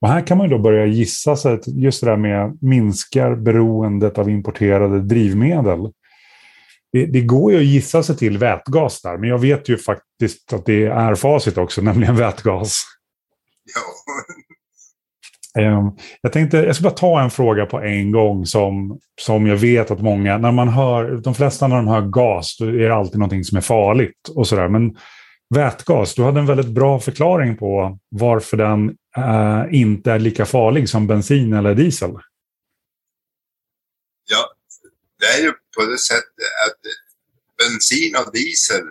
Och 0.01 0.09
här 0.09 0.27
kan 0.27 0.39
man 0.39 0.49
då 0.49 0.59
börja 0.59 0.87
gissa 0.87 1.37
sig 1.37 1.53
att 1.53 1.69
just 1.69 2.01
det 2.01 2.11
där 2.11 2.17
med 2.17 2.59
minskar 2.61 3.35
beroendet 3.35 4.19
av 4.19 4.31
importerade 4.31 5.01
drivmedel. 5.01 5.93
Det, 6.93 7.07
det, 7.07 7.21
går 7.21 7.53
ju 7.53 7.59
att 7.59 7.65
gissa 7.65 8.03
sig 8.03 8.17
till 8.17 8.39
vätgas 8.39 9.03
där, 9.03 9.19
men 9.19 9.29
jag 9.29 9.39
vet 9.39 9.69
ju 9.69 9.77
faktiskt 9.77 10.53
att 10.53 10.67
det 10.67 10.87
är 10.87 11.15
facit 11.15 11.59
också, 11.59 11.81
nämligen 11.83 12.17
vätgas. 12.17 12.83
Ja. 13.75 13.81
Ehm, 15.63 15.91
jag 16.21 16.33
tänkte, 16.33 16.57
jag 16.57 16.77
ska 16.77 16.83
bara 16.83 16.95
ta 16.95 17.21
en 17.21 17.31
fråga 17.31 17.67
på 17.67 17.81
en 17.81 18.11
gång 18.11 18.47
som, 18.47 18.99
som 19.21 19.47
jag 19.47 19.57
vet 19.57 19.91
att 19.91 20.01
många, 20.01 20.39
när 20.39 20.53
man 20.53 20.69
hör, 20.69 21.17
de 21.17 21.35
flesta 21.35 21.69
när 21.69 21.77
de 21.77 21.89
hör 21.89 22.01
gas, 22.01 22.57
då 22.59 22.67
är 22.67 22.73
det 22.73 22.95
alltid 22.95 23.19
någonting 23.19 23.45
som 23.45 23.57
är 23.57 23.63
farligt 23.63 24.29
och 24.35 24.47
sådär. 24.47 24.69
Men 24.69 24.97
vätgas, 25.55 26.15
du 26.15 26.23
hade 26.23 26.41
en 26.41 26.47
väldigt 26.47 26.75
bra 26.75 27.01
förklaring 27.01 27.57
på 27.57 27.99
varför 28.09 28.57
den 28.57 28.97
eh, 29.17 29.65
inte 29.71 30.13
är 30.13 30.19
lika 30.19 30.47
farlig 30.47 30.89
som 30.89 31.07
bensin 31.07 31.53
eller 31.53 31.75
diesel. 31.75 32.11
Ja, 34.29 34.55
det 35.19 35.27
är 35.27 35.43
ju 35.43 35.53
på 35.77 35.85
det 35.91 35.99
sättet 35.99 36.51
att 36.67 36.81
bensin 37.59 38.17
och 38.17 38.33
diesel, 38.33 38.85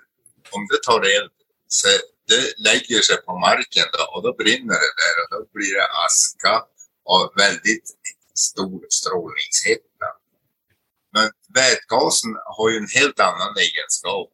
om 0.52 0.68
det 0.72 0.82
tar 0.84 1.00
eld, 1.00 1.32
så 1.68 1.88
det 2.28 2.44
lägger 2.70 3.02
sig 3.02 3.18
på 3.26 3.40
marken 3.40 3.88
då, 3.98 4.04
och 4.14 4.24
då 4.24 4.36
brinner 4.44 4.78
det 4.86 4.94
där 5.02 5.16
och 5.22 5.30
då 5.32 5.40
blir 5.54 5.74
det 5.80 5.88
aska 6.06 6.54
och 7.04 7.34
väldigt 7.36 7.88
stor 8.36 8.86
strålningshetta. 8.90 10.08
Men 11.14 11.32
vätgasen 11.54 12.32
har 12.58 12.70
ju 12.70 12.78
en 12.78 12.94
helt 13.00 13.20
annan 13.20 13.54
egenskap. 13.68 14.30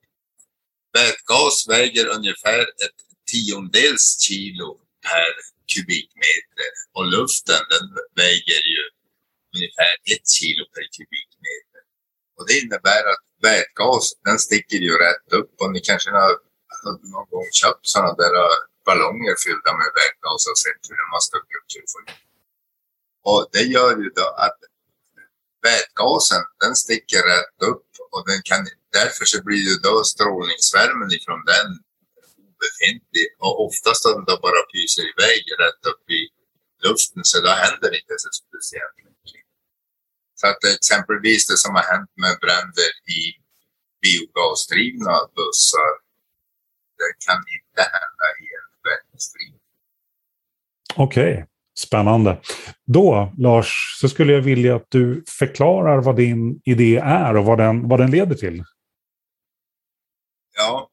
Vätgas 0.98 1.56
väger 1.68 2.06
ungefär 2.18 2.62
ett 2.62 3.00
tiondels 3.32 4.06
kilo 4.26 4.70
per 5.08 5.30
kubikmeter 5.74 6.70
och 6.98 7.06
luften 7.16 7.64
den 7.74 7.86
väger 8.22 8.62
ju 8.74 8.84
ungefär 9.56 9.94
ett 10.14 10.28
kilo 10.38 10.64
per 10.74 10.86
kubikmeter. 10.96 11.84
Och 12.36 12.44
det 12.48 12.54
innebär 12.62 13.04
att 13.14 13.26
vätgas 13.50 14.04
den 14.28 14.40
sticker 14.40 14.80
ju 14.88 14.94
rätt 15.06 15.28
upp 15.40 15.54
och 15.62 15.72
ni 15.72 15.80
kanske 15.90 16.10
har 16.12 16.34
någon 17.14 17.28
gång 17.34 17.50
köpt 17.62 17.86
sådana 17.94 18.14
där 18.22 18.36
äh, 18.46 18.58
ballonger 18.86 19.36
fyllda 19.46 19.72
med 19.80 19.92
vätgas 20.00 20.42
och 20.52 20.60
sett 20.64 20.82
hur 20.90 20.98
de 21.02 21.08
har 21.16 21.24
stuckit 21.30 21.58
upp 21.60 21.70
sig. 21.72 21.82
Och 23.30 23.42
det 23.54 23.66
gör 23.76 23.92
ju 24.02 24.10
då 24.20 24.28
att 24.46 24.60
vätgasen 25.68 26.44
den 26.64 26.76
sticker 26.76 27.22
rätt 27.34 27.58
upp 27.72 27.90
och 28.14 28.24
den 28.30 28.42
kan, 28.50 28.62
därför 29.00 29.26
så 29.32 29.38
blir 29.48 29.64
ju 29.70 29.76
då 29.88 29.96
strålningsvärmen 30.14 31.10
ifrån 31.18 31.42
den 31.54 31.70
obefintlig 32.48 33.28
och 33.46 33.56
oftast 33.68 34.02
om 34.06 34.22
den 34.28 34.40
bara 34.46 34.62
pyser 34.72 35.06
iväg 35.14 35.42
rätt 35.64 35.84
upp 35.92 36.06
i 36.20 36.22
luften 36.86 37.24
så 37.30 37.38
då 37.46 37.52
händer 37.64 37.88
det 37.92 38.00
inte 38.04 38.18
så 38.26 38.32
speciellt 38.42 38.98
mycket. 39.08 39.46
Så 40.40 40.46
att 40.52 40.62
exempelvis 40.78 41.44
det 41.50 41.58
som 41.64 41.72
har 41.78 41.86
hänt 41.94 42.12
med 42.24 42.36
bränder 42.44 42.92
i 43.20 43.22
biogasdrivna 44.04 45.16
bussar, 45.38 45.94
det 47.00 47.12
kan 47.26 47.42
inte 47.58 47.82
hända 47.98 48.28
i 48.44 48.46
en 48.60 48.70
vätgasdriven. 48.88 49.62
Okej. 51.06 51.34
Okay. 51.34 51.46
Spännande. 51.78 52.42
Då, 52.86 53.34
Lars, 53.38 53.98
så 54.02 54.10
skulle 54.10 54.34
jag 54.34 54.42
vilja 54.42 54.76
att 54.76 54.88
du 54.90 55.24
förklarar 55.28 56.02
vad 56.02 56.16
din 56.16 56.62
idé 56.66 56.96
är 56.98 57.38
och 57.38 57.46
vad 57.46 57.58
den, 57.58 57.88
vad 57.88 58.00
den 58.00 58.12
leder 58.12 58.36
till. 58.36 58.64
Ja, 60.58 60.90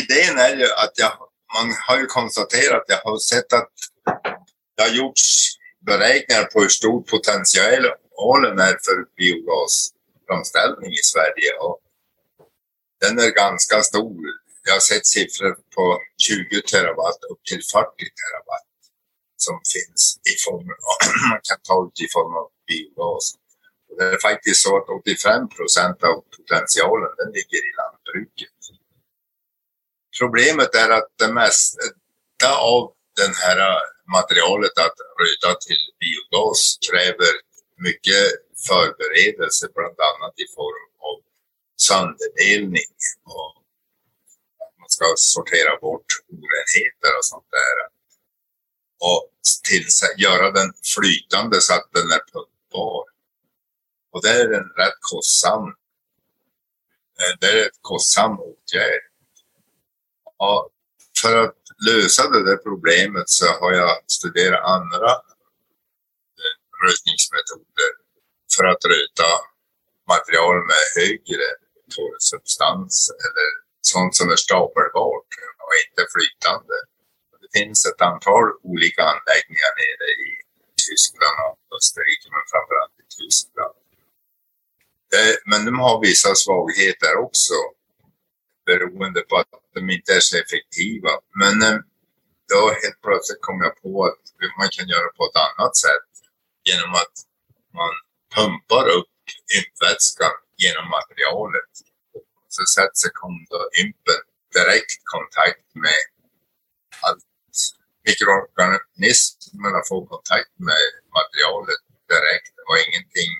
idén 0.00 0.38
är 0.38 0.56
ju 0.56 0.64
att 0.64 0.92
jag 0.94 1.12
man 1.54 1.74
har 1.86 1.98
ju 1.98 2.06
konstaterat, 2.06 2.84
jag 2.86 3.00
har 3.04 3.18
sett 3.18 3.52
att 3.52 3.72
det 4.76 4.82
har 4.82 4.90
gjorts 4.90 5.22
beräkningar 5.86 6.44
på 6.44 6.60
hur 6.60 6.68
stor 6.68 7.02
potentialen 7.02 8.58
är 8.68 8.76
för 8.86 8.98
biogasframställning 9.16 10.92
i 10.92 11.02
Sverige. 11.12 11.50
Och 11.60 11.78
den 13.00 13.18
är 13.18 13.30
ganska 13.30 13.82
stor. 13.82 14.22
Jag 14.64 14.72
har 14.72 14.80
sett 14.80 15.06
siffror 15.06 15.54
på 15.74 15.98
20 16.18 16.62
terawatt 16.62 17.20
upp 17.30 17.42
till 17.50 17.62
40 17.72 17.86
terawatt 18.20 18.72
som 19.36 19.56
finns 19.74 20.02
i 20.32 20.34
form 20.44 20.68
av, 20.90 20.98
man 21.30 21.40
kan 21.48 21.60
ta 21.68 21.76
ut 21.86 22.00
i 22.06 22.08
form 22.16 22.34
av 22.40 22.46
biogas. 22.68 23.26
Och 23.88 23.94
det 23.98 24.06
är 24.14 24.18
faktiskt 24.28 24.62
så 24.66 24.72
att 24.76 24.88
85 24.88 25.48
procent 25.56 25.98
av 26.10 26.16
potentialen 26.36 27.12
den 27.20 27.30
ligger 27.38 27.60
i 27.68 27.72
lantbruket. 27.80 28.51
Problemet 30.22 30.74
är 30.74 30.90
att 30.90 31.10
det 31.18 31.32
mesta 31.32 32.50
av 32.60 32.92
det 33.16 33.36
här 33.44 33.58
materialet 34.16 34.78
att 34.84 34.98
röda 35.20 35.54
till 35.66 35.82
biogas 36.00 36.78
kräver 36.90 37.32
mycket 37.86 38.24
förberedelse, 38.68 39.68
bland 39.74 39.98
annat 40.10 40.34
i 40.44 40.46
form 40.56 40.88
av 41.08 41.16
sönderdelning 41.88 42.92
och 43.24 43.52
att 44.64 44.74
man 44.80 44.90
ska 44.96 45.04
sortera 45.16 45.72
bort 45.86 46.10
orenheter 46.32 47.10
och 47.18 47.26
sånt 47.32 47.50
där. 47.50 47.76
Och 49.08 49.22
till, 49.68 49.86
göra 50.16 50.50
den 50.50 50.72
flytande 50.94 51.60
så 51.60 51.74
att 51.74 51.88
den 51.92 52.08
är 52.16 52.22
pumpbar. 52.32 53.04
Och 54.12 54.22
det 54.22 54.30
är 54.30 54.52
en 54.60 54.68
rätt 54.80 54.98
kostsam, 55.00 55.64
eh, 57.20 57.34
det 57.40 57.46
är 57.46 57.66
ett 57.66 57.80
kostsam 57.80 58.40
åtgärd. 58.40 59.11
Ja, 60.42 60.54
för 61.22 61.34
att 61.44 61.60
lösa 61.88 62.22
det 62.34 62.42
där 62.48 62.56
problemet 62.68 63.28
så 63.38 63.46
har 63.60 63.72
jag 63.72 63.92
studerat 64.16 64.64
andra 64.76 65.10
eh, 66.42 66.54
rötningsmetoder 66.84 67.90
för 68.54 68.64
att 68.72 68.82
röta 68.92 69.30
material 70.12 70.56
med 70.70 70.82
högre 70.98 71.48
torrsubstans 71.94 72.94
eller 73.26 73.48
sånt 73.92 74.14
som 74.18 74.26
är 74.34 74.40
stapelbart 74.46 75.30
och 75.64 75.74
inte 75.84 76.02
flytande. 76.14 76.76
Det 77.42 77.50
finns 77.58 77.80
ett 77.90 78.02
antal 78.10 78.46
olika 78.70 79.02
anläggningar 79.12 79.72
nere 79.82 80.06
i 80.26 80.30
Tyskland 80.84 81.36
och 81.44 81.76
Österrike, 81.76 82.26
men 82.34 82.44
framförallt 82.52 82.96
i 83.04 83.06
Tyskland. 83.18 83.76
Eh, 85.16 85.36
men 85.50 85.60
de 85.68 85.74
har 85.86 85.96
vissa 86.08 86.30
svagheter 86.44 87.12
också 87.26 87.58
beroende 88.66 89.20
på 89.20 89.36
att 89.36 89.52
de 89.74 89.90
inte 89.90 90.12
är 90.18 90.20
så 90.20 90.36
effektiva. 90.42 91.12
Men 91.42 91.62
eh, 91.62 91.78
då 92.52 92.60
helt 92.82 93.00
plötsligt 93.06 93.42
kom 93.46 93.58
jag 93.66 93.74
på 93.82 93.92
att 94.08 94.24
man 94.58 94.68
kan 94.76 94.86
göra 94.94 95.08
på 95.16 95.22
ett 95.28 95.38
annat 95.48 95.74
sätt 95.86 96.10
genom 96.68 96.92
att 97.02 97.16
man 97.78 97.92
pumpar 98.34 98.84
upp 98.98 99.16
ympvätskan 99.58 100.34
genom 100.64 100.86
materialet. 100.98 101.72
Så 102.54 102.62
sätter 102.76 102.98
sig 103.02 103.12
ympen 103.82 104.22
direkt 104.56 105.00
kontakt 105.14 105.68
med 105.84 106.02
allt. 107.06 107.24
Mikroorganismerna 108.06 109.80
får 109.88 110.00
kontakt 110.14 110.54
med 110.68 110.84
materialet 111.18 111.82
direkt 112.12 112.54
och 112.66 112.76
ingenting. 112.86 113.32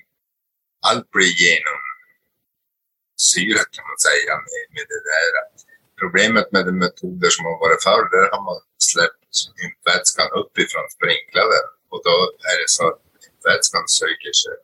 Allt 0.88 1.10
blir 1.14 1.32
genom 1.46 1.80
syre 3.30 3.62
kan 3.74 3.84
man 3.90 4.00
säga 4.08 4.32
med, 4.46 4.62
med 4.74 4.86
det 4.92 5.02
där. 5.10 5.32
Problemet 6.00 6.46
med 6.54 6.64
de 6.68 6.74
metoder 6.84 7.30
som 7.34 7.44
har 7.48 7.58
varit 7.64 7.82
förr, 7.86 8.04
där 8.14 8.26
har 8.32 8.42
man 8.48 8.58
släppt 8.90 9.22
vätskan 9.90 10.28
uppifrån 10.40 10.86
sprinklade 10.96 11.58
och 11.92 12.00
då 12.08 12.16
är 12.50 12.56
det 12.60 12.70
så 12.78 12.84
att 12.90 13.02
vätskan 13.48 13.84
söker 14.00 14.34
sig 14.42 14.56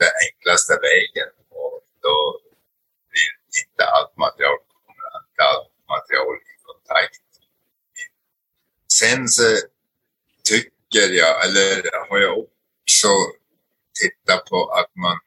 den 0.00 0.12
enklaste 0.24 0.74
vägen 0.88 1.30
och 1.62 1.76
då 2.06 2.16
blir 3.10 3.30
inte 3.62 3.84
allt 3.94 4.16
material, 4.16 4.58
inte 5.28 5.42
allt 5.52 5.72
material 5.94 6.34
i 6.52 6.54
kontakt. 6.68 7.24
Sen 9.00 9.28
så 9.28 9.48
tycker 10.50 11.06
jag, 11.22 11.44
eller 11.44 11.70
har 12.08 12.18
jag 12.18 12.38
också 12.38 13.08
tittat 14.00 14.44
på 14.50 14.58
att 14.78 14.90
man 15.04 15.18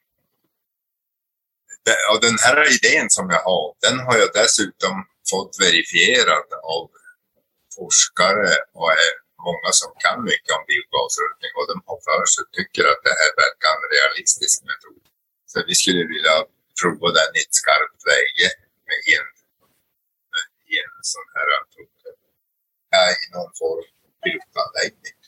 och 2.11 2.19
den 2.27 2.37
här 2.45 2.57
idén 2.77 3.07
som 3.09 3.25
jag 3.35 3.43
har, 3.49 3.65
den 3.85 3.97
har 4.07 4.15
jag 4.23 4.31
dessutom 4.41 4.95
fått 5.31 5.53
verifierad 5.65 6.47
av 6.77 6.83
forskare 7.77 8.51
och 8.79 8.91
är 9.05 9.13
många 9.49 9.69
som 9.81 9.91
kan 10.03 10.19
mycket 10.31 10.51
om 10.57 10.63
biogasrötning 10.71 11.51
och 11.59 11.67
de 11.71 11.75
har 11.87 11.99
för 12.07 12.23
sig 12.33 12.45
tycker 12.57 12.83
att 12.91 13.01
det 13.07 13.15
här 13.21 13.31
verkar 13.43 13.71
en 13.77 13.87
realistisk 13.97 14.55
metod. 14.69 15.03
Så 15.51 15.55
vi 15.69 15.75
skulle 15.81 16.03
vilja 16.13 16.35
prova 16.79 17.07
den 17.19 17.31
i 17.37 17.41
ett 17.45 17.57
skarpt 17.61 18.01
läge 18.11 18.47
med 18.87 18.99
en, 19.15 19.27
med 20.31 20.45
en 20.83 20.95
sån 21.13 21.27
här 21.35 21.49
ja, 22.93 23.01
i 23.23 23.25
någon 23.35 23.53
form 23.61 23.87
pilotanläggning. 24.23 25.20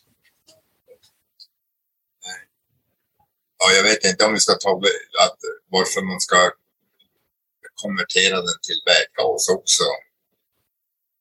Ja, 3.66 3.72
jag 3.74 3.84
vet 3.84 4.06
inte 4.06 4.26
om 4.26 4.34
vi 4.34 4.40
ska 4.40 4.54
ta 4.54 4.72
att 5.26 5.40
varför 5.70 6.02
man 6.02 6.20
ska 6.22 6.52
konvertera 7.82 8.36
den 8.36 8.60
till 8.68 8.82
vätgas 8.86 9.50
också. 9.50 9.84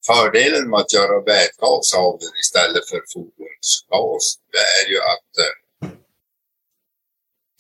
Fördelen 0.07 0.71
med 0.71 0.81
att 0.81 0.93
göra 0.93 1.25
vätgas 1.35 1.95
av 1.95 2.19
den 2.21 2.35
istället 2.43 2.89
för 2.91 3.03
fordonsgas, 3.13 4.25
det 4.53 4.65
är 4.79 4.85
ju 4.93 4.99
att 5.15 5.33
eh, 5.45 5.55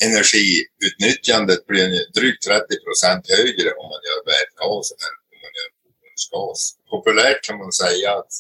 energiutnyttjandet 0.09 1.67
blir 1.67 2.13
drygt 2.19 2.43
30 2.43 2.85
procent 2.85 3.23
högre 3.29 3.71
om 3.81 3.87
man 3.93 4.03
gör 4.09 4.23
vätgas 4.35 4.87
än 5.05 5.15
om 5.33 5.39
man 5.45 5.53
gör 5.59 5.71
fordonsgas. 5.81 6.61
Populärt 6.91 7.41
kan 7.47 7.59
man 7.59 7.73
säga 7.73 8.11
att 8.19 8.33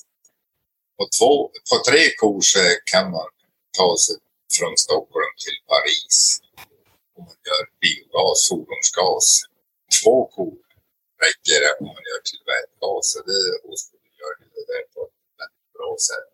på, 0.96 1.08
två, 1.18 1.50
på 1.70 1.76
tre 1.90 2.02
kurser 2.22 2.70
kan 2.92 3.10
man 3.10 3.28
ta 3.78 3.96
sig 4.06 4.16
från 4.58 4.76
Stockholm 4.76 5.32
till 5.44 5.58
Paris 5.72 6.42
om 7.16 7.22
man 7.28 7.38
gör 7.48 7.64
biogas, 7.82 8.48
fordonsgas. 8.48 9.26
Två 9.98 10.16
kor 10.34 10.58
räcker 11.24 11.56
det 11.64 11.72
om 11.80 11.86
man 11.94 12.04
gör 12.10 12.22
till 12.28 12.42
vätgas. 12.52 13.06
Det, 13.28 13.40
gör 14.20 14.32
det 14.40 14.64
där 14.72 14.84
på 14.94 15.00
ett 15.44 15.58
bra 15.76 15.92
sätt. 16.08 16.30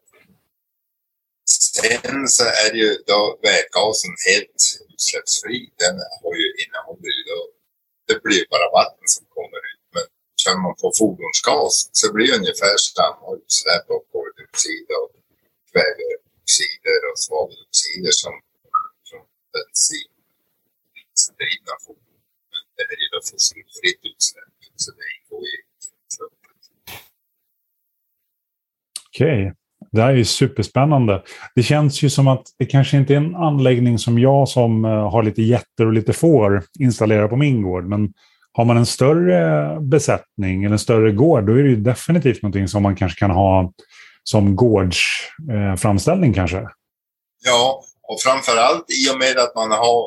Sen 1.76 2.28
så 2.36 2.44
är 2.64 2.72
ju 2.82 2.90
då 3.06 3.38
vätgasen 3.42 4.14
helt 4.28 4.60
utsläppsfri. 4.92 5.58
Den 5.82 5.96
har 6.22 6.34
ju 6.42 6.48
innehåller 6.62 7.12
ju 7.18 7.22
då, 7.32 7.40
det 8.08 8.18
blir 8.26 8.44
bara 8.54 8.68
vatten 8.80 9.08
som 9.16 9.24
kommer 9.36 9.60
ut. 9.72 9.84
Men 9.94 10.06
kör 10.42 10.56
man 10.64 10.74
på 10.82 10.88
fordonsgas 10.98 11.74
så 11.98 12.12
blir 12.12 12.26
det 12.28 12.38
ungefär 12.40 12.76
samma 12.96 13.26
utsläpp 13.40 13.86
av 13.96 14.00
koldioxid 14.12 14.86
och 15.02 15.10
oxider 16.48 17.00
och 17.10 17.18
svaveloxider 17.26 18.14
som 18.22 18.32
från 19.08 19.24
bensin 19.52 20.10
drivna 21.40 21.74
fordon. 21.84 22.18
Men 22.52 22.62
det 22.76 22.84
är 22.94 23.00
ju 23.04 23.20
fossilfritt 23.30 24.00
utsläpp, 24.10 24.54
så 24.82 24.90
det 24.98 25.06
ingår 25.16 25.44
i. 25.54 25.56
Okej. 29.08 29.42
Okay. 29.42 29.54
Det 29.92 30.02
här 30.02 30.12
är 30.12 30.16
ju 30.16 30.24
superspännande. 30.24 31.22
Det 31.54 31.62
känns 31.62 32.02
ju 32.02 32.10
som 32.10 32.28
att 32.28 32.46
det 32.58 32.66
kanske 32.66 32.96
inte 32.96 33.14
är 33.14 33.16
en 33.16 33.36
anläggning 33.36 33.98
som 33.98 34.18
jag 34.18 34.48
som 34.48 34.84
eh, 34.84 35.10
har 35.10 35.22
lite 35.22 35.42
getter 35.42 35.86
och 35.86 35.92
lite 35.92 36.12
får 36.12 36.62
installerar 36.78 37.28
på 37.28 37.36
min 37.36 37.62
gård. 37.62 37.84
Men 37.84 38.12
har 38.52 38.64
man 38.64 38.76
en 38.76 38.86
större 38.86 39.80
besättning 39.80 40.64
eller 40.64 40.72
en 40.72 40.78
större 40.78 41.12
gård, 41.12 41.46
då 41.46 41.52
är 41.52 41.62
det 41.62 41.68
ju 41.68 41.76
definitivt 41.76 42.42
någonting 42.42 42.68
som 42.68 42.82
man 42.82 42.96
kanske 42.96 43.18
kan 43.18 43.30
ha 43.30 43.72
som 44.32 44.56
gårdsframställning 44.56 46.30
eh, 46.30 46.36
kanske. 46.40 46.60
Ja, 47.44 47.84
och 48.02 48.20
framförallt 48.20 48.86
i 49.00 49.10
och 49.12 49.18
med 49.18 49.36
att 49.38 49.54
man 49.54 49.70
har 49.70 50.00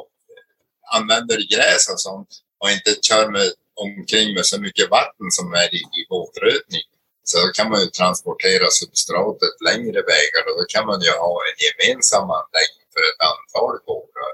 använder 0.97 1.39
gräs 1.53 1.83
och 1.93 2.01
sånt 2.07 2.31
och 2.61 2.69
inte 2.75 2.91
kör 3.07 3.25
med, 3.35 3.47
omkring 3.85 4.33
med 4.35 4.45
så 4.45 4.57
mycket 4.61 4.89
vatten 4.89 5.27
som 5.37 5.53
är 5.53 5.69
i, 5.79 5.81
i 5.99 6.01
våtrötning. 6.09 6.85
så 7.29 7.35
då 7.43 7.47
kan 7.57 7.69
man 7.71 7.79
ju 7.81 7.87
transportera 7.87 8.67
substratet 8.79 9.55
längre 9.69 9.99
vägar 10.13 10.43
och 10.49 10.55
då 10.59 10.65
kan 10.73 10.85
man 10.89 11.01
ju 11.07 11.11
ha 11.25 11.35
en 11.47 11.57
gemensam 11.65 12.27
anläggning 12.39 12.87
för 12.93 13.03
ett 13.09 13.21
antal 13.31 13.75
gårdar. 13.87 14.33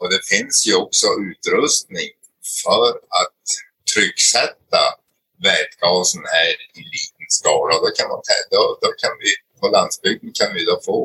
Och 0.00 0.08
det 0.12 0.22
finns 0.32 0.56
ju 0.68 0.74
också 0.84 1.06
utrustning 1.30 2.10
för 2.64 2.88
att 3.20 3.42
trycksätta 3.92 4.82
vätgasen 5.48 6.24
här 6.36 6.54
i 6.80 6.82
liten 6.94 7.21
skala. 7.38 7.74
Då 7.84 7.88
kan, 7.96 8.06
man, 8.12 8.20
då, 8.54 8.62
då 8.84 8.88
kan 9.02 9.14
vi 9.22 9.30
på 9.60 9.66
landsbygden 9.76 10.30
kan 10.40 10.50
vi 10.56 10.60
då 10.70 10.76
få 10.88 10.98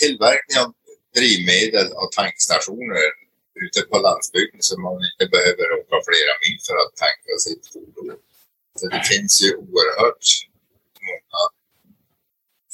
tillverkning 0.00 0.56
av 0.64 0.68
drivmedel 1.16 1.88
och 2.00 2.10
tankstationer 2.20 3.06
ute 3.64 3.80
på 3.90 3.96
landsbygden 4.06 4.62
så 4.68 4.72
man 4.80 4.98
inte 5.10 5.24
behöver 5.36 5.66
åka 5.78 5.96
flera 6.08 6.34
mil 6.44 6.58
för 6.66 6.76
att 6.82 6.92
tanka 7.04 7.32
sitt 7.46 7.64
fordon. 7.72 8.16
Så 8.78 8.84
det 8.94 9.02
finns 9.12 9.34
ju 9.44 9.50
oerhört 9.64 10.24
många 11.08 11.42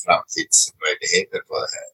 framtidsmöjligheter 0.05 1.41
på 1.49 1.55
det 1.63 1.71
här. 1.77 1.89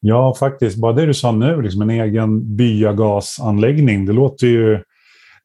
Ja, 0.00 0.34
faktiskt. 0.34 0.76
Bara 0.76 0.92
det 0.92 1.06
du 1.06 1.14
sa 1.14 1.32
nu, 1.32 1.62
liksom 1.62 1.82
en 1.82 1.90
egen 1.90 2.56
byagasanläggning, 2.56 4.06
det 4.06 4.12
låter 4.12 4.46
ju 4.46 4.82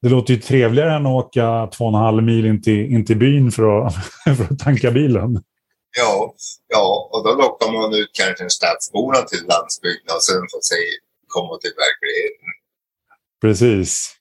det 0.05 0.11
låter 0.11 0.33
ju 0.33 0.39
trevligare 0.39 0.95
än 0.95 1.05
att 1.05 1.25
åka 1.25 1.69
två 1.77 1.85
och 1.85 1.89
en 1.89 1.95
halv 1.95 2.23
mil 2.23 2.45
in 2.45 2.61
till, 2.61 2.93
in 2.93 3.05
till 3.05 3.17
byn 3.17 3.51
för 3.51 3.85
att, 3.85 3.93
för 4.37 4.53
att 4.53 4.59
tanka 4.59 4.91
bilen. 4.91 5.43
Ja, 5.97 6.33
ja, 6.67 7.09
och 7.13 7.23
då 7.23 7.41
lockar 7.41 7.71
man 7.71 7.93
ut 7.93 8.09
kanske 8.13 8.43
en 8.43 8.49
stadsborna 8.49 9.21
till 9.21 9.47
landsbygden 9.47 10.15
och 10.15 10.23
sen 10.23 10.41
får 10.51 10.59
se 10.61 10.75
komma 11.27 11.57
till 11.57 11.69
verkligheten. 11.69 12.47
Precis. 13.41 14.15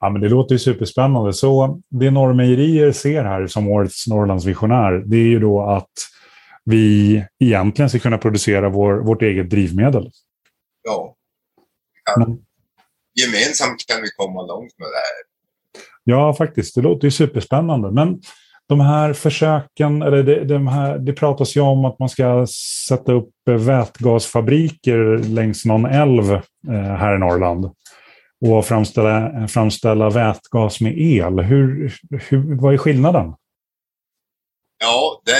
Ja, 0.00 0.10
men 0.10 0.20
det 0.20 0.28
låter 0.28 0.54
ju 0.54 0.58
superspännande. 0.58 1.32
Så 1.32 1.80
det 1.88 2.10
Norrmejerier 2.10 2.92
ser 2.92 3.24
här 3.24 3.46
som 3.46 3.68
årets 3.68 4.06
Norrlandsvisionär, 4.06 4.92
det 4.92 5.16
är 5.16 5.28
ju 5.28 5.40
då 5.40 5.62
att 5.62 5.92
vi 6.64 7.24
egentligen 7.38 7.88
ska 7.88 7.98
kunna 7.98 8.18
producera 8.18 8.68
vår, 8.68 8.94
vårt 8.94 9.22
eget 9.22 9.50
drivmedel. 9.50 10.10
Ja. 10.82 11.16
Kan, 12.14 12.38
gemensamt 13.14 13.86
kan 13.86 14.02
vi 14.02 14.08
komma 14.16 14.42
långt 14.42 14.78
med 14.78 14.88
det 14.88 14.96
här. 14.96 15.32
Ja, 16.04 16.34
faktiskt. 16.34 16.74
Det 16.74 16.80
låter 16.80 17.04
ju 17.04 17.10
superspännande. 17.10 17.90
Men 17.90 18.20
de 18.68 18.80
här 18.80 19.12
försöken, 19.12 20.02
eller 20.02 20.22
det, 20.22 20.44
de 20.44 20.66
här, 20.66 20.98
det 20.98 21.12
pratas 21.12 21.56
ju 21.56 21.60
om 21.60 21.84
att 21.84 21.98
man 21.98 22.08
ska 22.08 22.46
sätta 22.88 23.12
upp 23.12 23.30
vätgasfabriker 23.44 25.18
längs 25.18 25.64
någon 25.64 25.84
älv 25.84 26.32
eh, 26.32 26.40
här 26.72 27.14
i 27.14 27.18
Norrland 27.18 27.70
och 28.46 28.66
framställa, 28.66 29.48
framställa 29.48 30.10
vätgas 30.10 30.80
med 30.80 30.98
el. 30.98 31.40
Hur, 31.40 31.92
hur, 32.28 32.60
vad 32.60 32.74
är 32.74 32.78
skillnaden? 32.78 33.34
Ja, 34.78 35.22
det, 35.24 35.32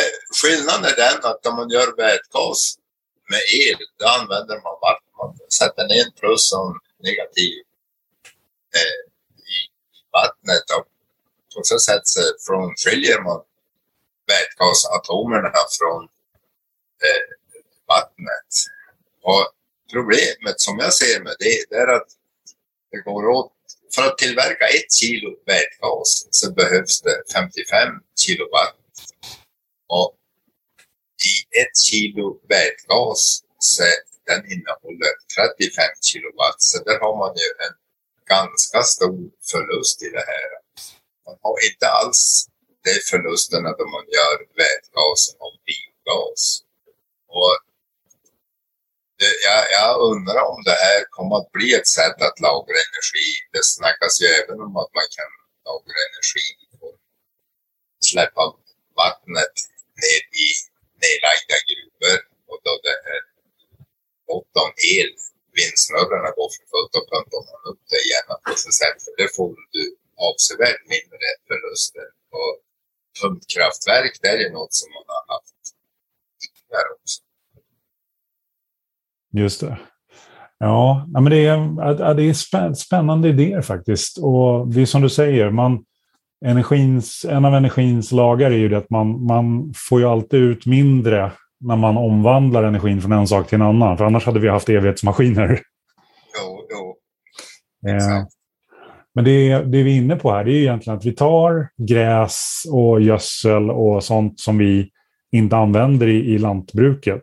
skillnaden 0.43 0.85
är 0.85 0.97
den 0.97 1.31
att 1.31 1.47
om 1.47 1.57
man 1.57 1.71
gör 1.71 1.97
vätgas 1.97 2.77
med 3.31 3.45
el, 3.63 3.79
då 3.99 4.07
använder 4.19 4.55
man 4.55 4.77
vatten. 4.87 5.13
Man 5.19 5.37
sätter 5.61 5.85
ner 5.89 6.05
en 6.07 6.13
plus 6.21 6.53
och 6.53 6.77
negativ 7.03 7.53
eh, 8.79 9.01
i, 9.57 9.59
vattnet 10.13 10.67
och 10.77 10.87
på 11.55 11.61
så 11.65 11.79
sätt 11.79 12.07
så 12.07 12.21
frånskiljer 12.47 13.21
man 13.21 13.43
vätgasatomerna 14.27 15.53
från 15.79 16.03
eh, 17.07 17.29
vattnet. 17.87 18.51
Och 19.23 19.53
problemet 19.93 20.61
som 20.61 20.79
jag 20.79 20.95
ser 20.95 21.21
med 21.21 21.35
det, 21.39 21.65
det 21.71 21.77
är 21.77 21.89
att 21.89 22.09
det 22.91 22.99
går 22.99 23.29
åt, 23.29 23.53
för 23.95 24.03
att 24.03 24.19
tillverka 24.19 24.67
ett 24.67 24.93
kilo 24.93 25.37
vätgas 25.47 26.27
så 26.31 26.53
behövs 26.53 27.01
det 27.03 27.23
55 27.33 27.89
kilowatt. 28.21 28.77
Och 29.87 30.17
i 31.31 31.61
ett 31.61 31.77
kilo 31.77 32.41
vätgas 32.49 33.43
så 33.59 33.83
den 34.29 34.41
innehåller 34.53 35.13
35 35.37 35.85
kilowatt. 36.09 36.59
Så 36.71 36.77
där 36.87 36.99
har 37.05 37.15
man 37.23 37.33
ju 37.43 37.49
en 37.67 37.75
ganska 38.35 38.83
stor 38.83 39.23
förlust 39.51 40.03
i 40.03 40.09
det 40.17 40.27
här. 40.33 40.49
Man 41.27 41.37
har 41.43 41.57
inte 41.69 41.87
alls 41.89 42.47
de 42.85 42.95
förlusterna 43.11 43.71
då 43.79 43.85
man 43.97 44.07
gör 44.17 44.37
vätgas 44.63 45.23
och 45.45 45.55
biogas. 45.67 46.43
Och 47.39 47.55
det, 49.19 49.33
jag, 49.49 49.63
jag, 49.79 49.93
undrar 50.11 50.43
om 50.53 50.61
det 50.69 50.79
här 50.85 51.01
kommer 51.17 51.37
att 51.37 51.53
bli 51.53 51.69
ett 51.75 51.89
sätt 51.99 52.19
att 52.29 52.41
lagra 52.47 52.79
energi. 52.89 53.29
Det 53.53 53.65
snackas 53.75 54.15
ju 54.23 54.27
även 54.41 54.59
om 54.67 54.75
att 54.83 54.93
man 54.99 55.09
kan 55.17 55.31
lagra 55.69 55.99
energi 56.09 56.49
och 56.83 56.97
släppa 58.11 58.43
vattnet 59.03 59.57
ner 60.03 60.23
i 60.45 60.47
nedlagda 61.03 61.57
gruvor 61.69 62.19
och 62.51 62.61
då 62.65 62.73
det 62.87 62.97
är 63.15 63.32
gott 64.33 64.55
om 64.65 64.71
el, 64.97 65.11
vindsnurrorna 65.59 66.31
går 66.39 66.49
för 66.55 66.65
fullt 66.73 66.93
och 66.99 67.07
pumpar 67.13 67.43
man 67.51 67.61
upp 67.71 67.83
det 67.93 68.01
igen 68.07 68.29
på 68.47 68.55
sätt. 68.81 68.99
För 69.05 69.13
det 69.21 69.29
får 69.37 69.51
du 69.75 69.85
avsevärt 70.29 70.83
mindre 70.95 71.27
förluster. 71.49 72.07
Och 72.37 72.53
pumpkraftverk, 73.21 74.15
det 74.23 74.29
är 74.35 74.41
ju 74.45 74.51
något 74.59 74.75
som 74.81 74.89
man 74.97 75.07
har 75.15 75.25
haft 75.35 75.61
tidigare 76.43 76.89
också. 76.99 77.19
Just 79.43 79.61
det. 79.61 79.79
Ja, 80.59 81.07
men 81.13 81.25
det 81.25 81.47
är, 81.47 82.15
det 82.15 82.23
är 82.23 82.75
spännande 82.75 83.29
idéer 83.29 83.63
faktiskt. 83.63 84.19
Och 84.19 84.69
det 84.69 84.83
är 84.83 84.87
som 84.87 85.03
du 85.03 85.09
säger, 85.09 85.51
man, 85.51 85.85
energins, 86.45 87.25
en 87.29 87.45
av 87.45 87.55
energins 87.55 88.13
lagar 88.13 88.51
är 88.51 88.57
ju 88.57 88.69
det 88.69 88.79
att 88.79 88.91
man, 88.91 89.27
man 89.27 89.73
får 89.89 90.01
ju 90.01 90.07
alltid 90.07 90.41
ut 90.41 90.67
mindre 90.67 91.33
när 91.63 91.77
man 91.77 91.97
omvandlar 91.97 92.63
energin 92.63 93.03
från 93.03 93.13
en 93.13 93.27
sak 93.27 93.49
till 93.49 93.57
en 93.57 93.63
annan. 93.63 93.99
För 93.99 94.05
annars 94.05 94.27
hade 94.27 94.41
vi 94.41 94.49
haft 94.49 94.69
evighetsmaskiner. 94.69 95.61
Jo, 96.39 96.67
jo. 96.71 96.97
Eh, 97.91 98.27
men 99.15 99.25
det, 99.25 99.59
det 99.59 99.83
vi 99.83 99.93
är 99.93 99.97
inne 99.97 100.17
på 100.17 100.33
här 100.33 100.45
det 100.45 100.53
är 100.53 100.61
egentligen 100.61 100.99
att 100.99 101.05
vi 101.05 101.15
tar 101.15 101.69
gräs 101.89 102.63
och 102.73 103.01
gödsel 103.01 103.71
och 103.71 104.05
sånt 104.05 104.41
som 104.41 104.59
vi 104.59 104.91
inte 105.33 105.57
använder 105.57 106.09
i, 106.09 106.35
i 106.35 106.39
lantbruket. 106.39 107.23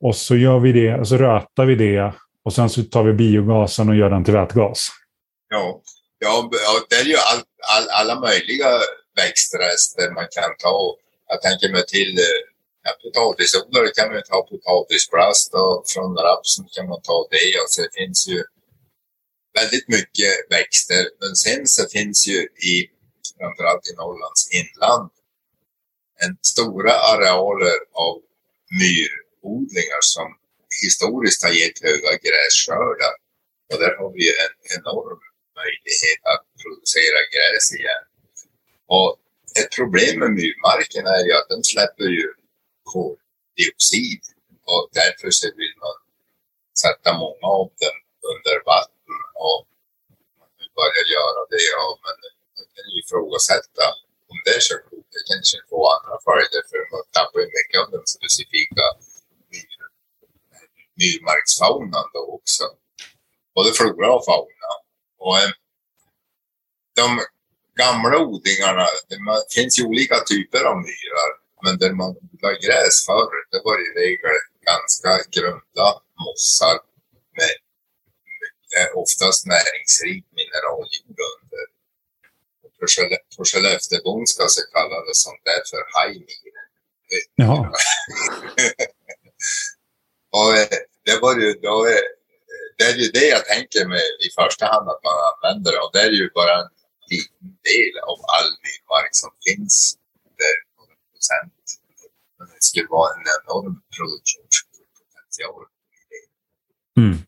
Och 0.00 0.16
så 0.16 0.36
gör 0.36 0.58
vi 0.58 0.72
det, 0.72 1.08
så 1.08 1.16
rötar 1.16 1.64
vi 1.64 1.74
det 1.74 2.12
och 2.44 2.52
sen 2.52 2.70
så 2.70 2.82
tar 2.82 3.02
vi 3.02 3.12
biogasen 3.12 3.88
och 3.88 3.96
gör 3.96 4.10
den 4.10 4.24
till 4.24 4.34
vätgas. 4.34 4.88
Ja, 5.48 5.82
ja 6.18 6.50
det 6.90 6.96
är 6.96 7.04
ju 7.04 7.16
all, 7.16 7.42
all, 7.76 7.88
alla 8.00 8.20
möjliga 8.20 8.68
växtrester 9.16 10.10
man 10.14 10.26
kan 10.30 10.50
ta. 10.58 10.94
Jag 11.28 11.42
tänker 11.42 11.72
mig 11.72 11.86
till 11.86 12.18
ja, 12.86 12.92
potatisodlare 13.02 13.90
kan 13.96 14.08
man 14.12 14.22
ta 14.30 14.38
potatisplast 14.50 15.54
och 15.62 15.76
från 15.92 16.10
rapsen 16.28 16.64
kan 16.74 16.86
man 16.88 17.02
ta 17.02 17.18
det. 17.30 17.60
Alltså 17.62 17.82
det 17.82 17.92
finns 18.00 18.28
ju 18.28 18.40
väldigt 19.58 19.88
mycket 19.96 20.34
växter. 20.50 21.02
Men 21.20 21.32
sen 21.44 21.62
så 21.66 21.82
finns 21.96 22.28
ju 22.28 22.38
i 22.72 22.74
framförallt 23.38 23.86
i 23.90 23.94
Norrlands 24.00 24.42
inland 24.60 25.10
en 26.24 26.36
stora 26.52 26.94
arealer 27.12 27.78
av 28.06 28.14
myrodlingar 28.80 30.02
som 30.14 30.28
historiskt 30.84 31.42
har 31.44 31.54
gett 31.60 31.82
höga 31.88 32.12
grässkördar. 32.26 33.14
Och 33.70 33.78
där 33.82 33.94
har 34.00 34.10
vi 34.18 34.24
en 34.44 34.54
enorm 34.76 35.20
möjlighet 35.60 36.20
att 36.32 36.44
producera 36.62 37.20
gräs 37.34 37.66
igen. 37.78 38.04
Och 38.96 39.10
ett 39.60 39.70
problem 39.78 40.14
med 40.22 40.30
myrmarken 40.40 41.06
är 41.06 41.22
ju 41.26 41.32
att 41.38 41.48
den 41.48 41.64
släpper 41.64 42.08
ju 42.18 42.26
koldioxid 42.92 44.22
och 44.72 44.82
därför 44.98 45.28
så 45.38 45.46
vill 45.60 45.74
man 45.84 45.96
sätta 46.82 47.08
många 47.24 47.46
av 47.60 47.68
dem 47.82 47.98
under 48.32 48.56
vatten 48.72 49.18
och 49.46 49.60
börja 50.78 51.02
göra 51.16 51.40
det. 51.52 51.62
Ja, 51.74 51.86
men 52.04 52.16
man 52.54 52.66
kan 52.74 52.86
ju 52.90 52.96
ifrågasätta 53.02 53.84
om 54.30 54.36
det 54.44 54.52
är 54.58 54.64
så 54.70 54.76
klokt. 54.86 55.10
Det 55.16 55.24
kanske 55.30 55.56
får 55.70 55.84
andra 55.96 56.16
följder 56.26 56.62
för 56.70 56.80
man 56.94 57.04
tappar 57.16 57.38
ju 57.44 57.48
mycket 57.58 57.78
av 57.82 57.88
den 57.94 58.06
specifika 58.16 58.86
myrmarksfaunan 61.00 62.06
då 62.14 62.22
också. 62.38 62.64
Både 63.54 63.70
flora 63.72 64.08
och 64.16 64.24
fauna. 64.24 64.72
Och 65.18 65.38
eh, 65.38 65.50
de 67.00 67.08
gamla 67.82 68.18
odlingarna, 68.18 68.86
det 69.08 69.18
finns 69.54 69.78
ju 69.78 69.84
olika 69.84 70.16
typer 70.20 70.64
av 70.64 70.76
myrar. 70.76 71.30
Men 71.64 71.78
där 71.78 71.92
man 71.92 72.10
odlade 72.10 72.58
gräs 72.66 73.06
förr, 73.06 73.32
det 73.50 73.60
var 73.64 73.76
i 73.86 73.88
regel 74.00 74.38
ganska 74.70 75.10
grunda 75.30 75.88
mossar 76.24 76.76
med 77.38 77.54
oftast 78.94 79.46
näringsrik 79.46 80.24
mineraljord 80.36 81.18
under. 81.32 81.64
På 83.36 83.44
Skellefteåbonska 83.44 84.48
så 84.48 84.62
kallades 84.72 85.22
sånt 85.22 85.44
där 85.44 85.62
för 85.70 85.82
hajmir. 85.94 86.56
Jaha. 87.34 87.72
och 90.32 90.56
eh, 90.56 90.68
det 91.04 91.18
var 91.22 91.34
ju 91.40 91.52
då, 91.52 91.86
eh, 91.86 92.06
det 92.78 92.84
är 92.84 92.94
ju 92.94 93.08
det 93.10 93.26
jag 93.26 93.44
tänker 93.44 93.86
mig 93.88 94.02
i 94.26 94.28
första 94.40 94.66
hand 94.66 94.88
att 94.88 95.04
man 95.04 95.14
använder 95.30 95.82
och 95.82 95.90
det 95.92 96.00
är 96.00 96.10
ju 96.10 96.30
bara 96.34 96.54
en 96.62 96.68
liten 97.10 97.58
del 97.70 97.98
av 98.02 98.18
all 98.36 98.50
myrmark 98.64 99.10
som 99.12 99.30
finns 99.46 99.96
procent. 101.26 101.52
Det 102.38 102.64
skulle 102.64 102.86
vara 102.90 103.08
en 103.14 103.24
enorm 103.36 103.82
produktionspotential. 103.96 105.64
Mm. 106.98 107.18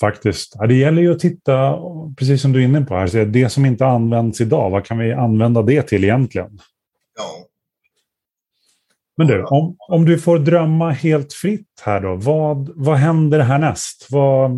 Faktiskt. 0.00 0.52
Ja, 0.58 0.66
det 0.66 0.74
gäller 0.74 1.02
ju 1.02 1.12
att 1.12 1.18
titta, 1.18 1.78
precis 2.16 2.42
som 2.42 2.52
du 2.52 2.60
är 2.60 2.64
inne 2.64 2.80
på 2.80 2.94
här, 2.94 3.24
det 3.24 3.50
som 3.50 3.66
inte 3.66 3.86
används 3.86 4.40
idag, 4.40 4.70
vad 4.70 4.86
kan 4.86 4.98
vi 4.98 5.12
använda 5.12 5.62
det 5.62 5.82
till 5.82 6.04
egentligen? 6.04 6.60
Ja. 7.16 7.46
Men 9.16 9.26
du, 9.26 9.44
om, 9.44 9.76
om 9.78 10.04
du 10.04 10.18
får 10.18 10.38
drömma 10.38 10.90
helt 10.90 11.32
fritt 11.32 11.82
här 11.82 12.00
då, 12.00 12.14
vad, 12.16 12.72
vad 12.74 12.96
händer 12.96 13.40
härnäst? 13.40 14.06
Vad, 14.10 14.50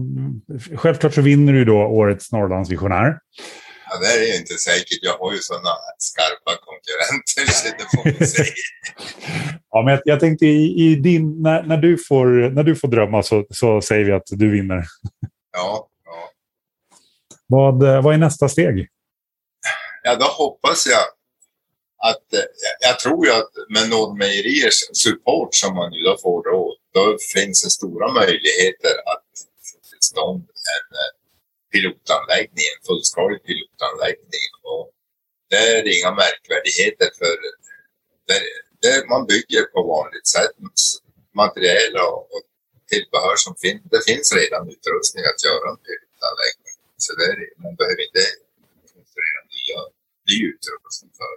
självklart 0.77 1.15
så 1.15 1.21
vinner 1.21 1.53
du 1.53 1.65
då 1.65 1.77
årets 1.77 2.33
Norrlandsvisionär. 2.33 3.19
Ja, 3.91 3.99
det 4.01 4.07
är 4.07 4.27
ju 4.27 4.37
inte 4.37 4.55
säkert. 4.55 4.99
Jag 5.03 5.19
har 5.19 5.33
ju 5.33 5.39
sådana 5.39 5.71
skarpa 5.99 6.53
konkurrenter, 6.85 7.53
så 7.53 7.69
det 7.79 7.85
får 7.97 8.47
ja, 9.71 9.83
men 9.83 9.95
jag, 9.95 10.03
jag 10.05 10.21
tänkte 10.21 10.47
i, 10.47 10.87
i 10.87 10.95
din, 10.95 11.43
när, 11.43 11.63
när, 11.63 11.77
du 11.77 11.99
får, 11.99 12.51
när 12.51 12.63
du 12.63 12.77
får 12.77 12.89
drömma 12.89 13.23
så, 13.23 13.47
så 13.51 13.81
säger 13.81 14.05
vi 14.05 14.13
att 14.13 14.27
du 14.27 14.51
vinner. 14.51 14.85
Ja, 15.53 15.89
ja. 16.05 16.31
Vad, 17.47 18.05
vad 18.05 18.15
är 18.15 18.19
nästa 18.19 18.49
steg? 18.49 18.89
Ja, 20.03 20.17
då 20.17 20.25
hoppas 20.25 20.87
jag 20.87 21.05
att, 22.11 22.33
eh, 22.35 22.49
jag 22.81 22.99
tror 22.99 23.27
ju 23.27 23.33
att 23.33 23.53
med 23.69 23.91
Nordmejeriers 23.91 24.79
support 24.93 25.55
som 25.55 25.75
man 25.77 25.91
nu 25.91 25.99
då 25.99 26.17
får 26.23 26.45
då, 26.51 26.77
då 26.95 27.19
finns 27.35 27.65
det 27.65 27.71
stora 27.71 28.13
möjligheter 28.13 28.95
att 29.13 29.31
få 29.69 29.79
till 29.89 30.03
stånd 30.13 30.43
en 30.75 30.89
eh, 31.03 31.13
pilotanläggning, 31.73 32.67
en 32.75 32.83
fullskalig 32.87 33.41
pilotanläggning. 33.49 34.49
Och 34.63 34.94
det 35.55 35.91
är 35.91 35.99
inga 35.99 36.13
märkvärdigheter 36.23 37.09
för 37.21 37.35
det, 38.29 38.41
det 38.85 38.97
man 39.13 39.23
bygger 39.33 39.63
på 39.75 39.81
vanligt 39.95 40.29
sätt. 40.37 40.55
Material 41.43 41.93
och, 42.09 42.21
och 42.35 42.43
tillbehör 42.93 43.37
som 43.45 43.55
finns. 43.65 43.83
Det 43.95 44.03
finns 44.09 44.29
redan 44.41 44.63
utrustning 44.75 45.25
att 45.31 45.41
göra 45.49 45.67
en 45.73 45.81
pyrotanläggning. 45.87 46.77
Så 47.05 47.11
det 47.19 47.27
är, 47.33 47.39
man 47.65 47.75
behöver 47.81 48.03
inte 48.09 48.23
konstruera 48.95 49.41
nya, 49.55 49.81
ny 50.29 50.37
utrustning 50.53 51.13
för 51.19 51.33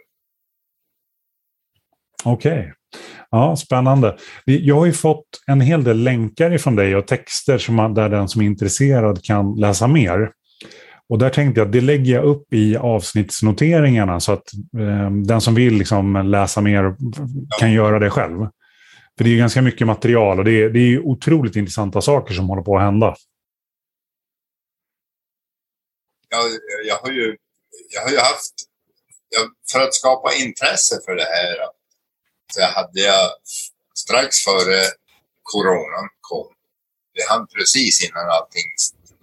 Okej. 2.24 2.60
Okay. 2.60 2.72
Ja, 3.32 3.56
spännande. 3.56 4.18
Jag 4.46 4.76
har 4.76 4.86
ju 4.86 4.94
fått 4.94 5.26
en 5.48 5.62
hel 5.62 5.84
del 5.84 6.04
länkar 6.04 6.54
ifrån 6.54 6.76
dig 6.76 6.96
och 6.96 7.08
texter 7.08 7.58
som 7.58 7.76
man, 7.76 7.94
där 7.94 8.10
den 8.10 8.30
som 8.30 8.42
är 8.42 8.46
intresserad 8.46 9.24
kan 9.24 9.56
läsa 9.56 9.88
mer. 9.88 10.32
Och 11.10 11.18
där 11.18 11.30
tänkte 11.30 11.60
jag 11.60 11.66
att 11.66 11.72
det 11.72 11.82
lägger 11.82 12.14
jag 12.14 12.24
upp 12.24 12.54
i 12.54 12.78
avsnittsnoteringarna 12.78 14.20
så 14.20 14.32
att 14.32 14.54
eh, 14.80 15.12
den 15.12 15.42
som 15.42 15.56
vill 15.56 15.74
liksom 15.74 16.28
läsa 16.28 16.62
mer 16.62 16.96
kan 17.60 17.72
göra 17.72 18.00
det 18.00 18.10
själv. 18.10 18.48
För 19.18 19.24
det 19.24 19.30
är 19.30 19.38
ganska 19.38 19.62
mycket 19.62 19.88
material 19.88 20.40
och 20.40 20.46
det 20.46 20.52
är, 20.52 20.70
det 20.70 20.80
är 20.80 21.00
otroligt 21.00 21.56
intressanta 21.56 22.02
saker 22.02 22.34
som 22.34 22.50
håller 22.50 22.64
på 22.64 22.78
att 22.78 22.84
hända. 22.84 23.16
Ja, 26.30 26.38
jag 26.88 26.96
har 26.96 27.12
ju, 27.12 27.38
jag 27.90 28.02
har 28.02 28.10
ju 28.10 28.18
haft, 28.18 28.54
jag, 29.30 29.50
för 29.72 29.88
att 29.88 29.94
skapa 29.94 30.34
intresse 30.34 30.96
för 31.06 31.16
det 31.16 31.24
här 31.24 31.58
så 32.54 32.62
hade 32.62 33.00
jag 33.00 33.30
strax 33.96 34.38
före 34.38 34.82
coronan 35.44 36.10
kom, 36.22 36.54
det 37.14 37.30
hann 37.30 37.48
precis 37.48 38.10
innan 38.10 38.30
allting 38.30 38.68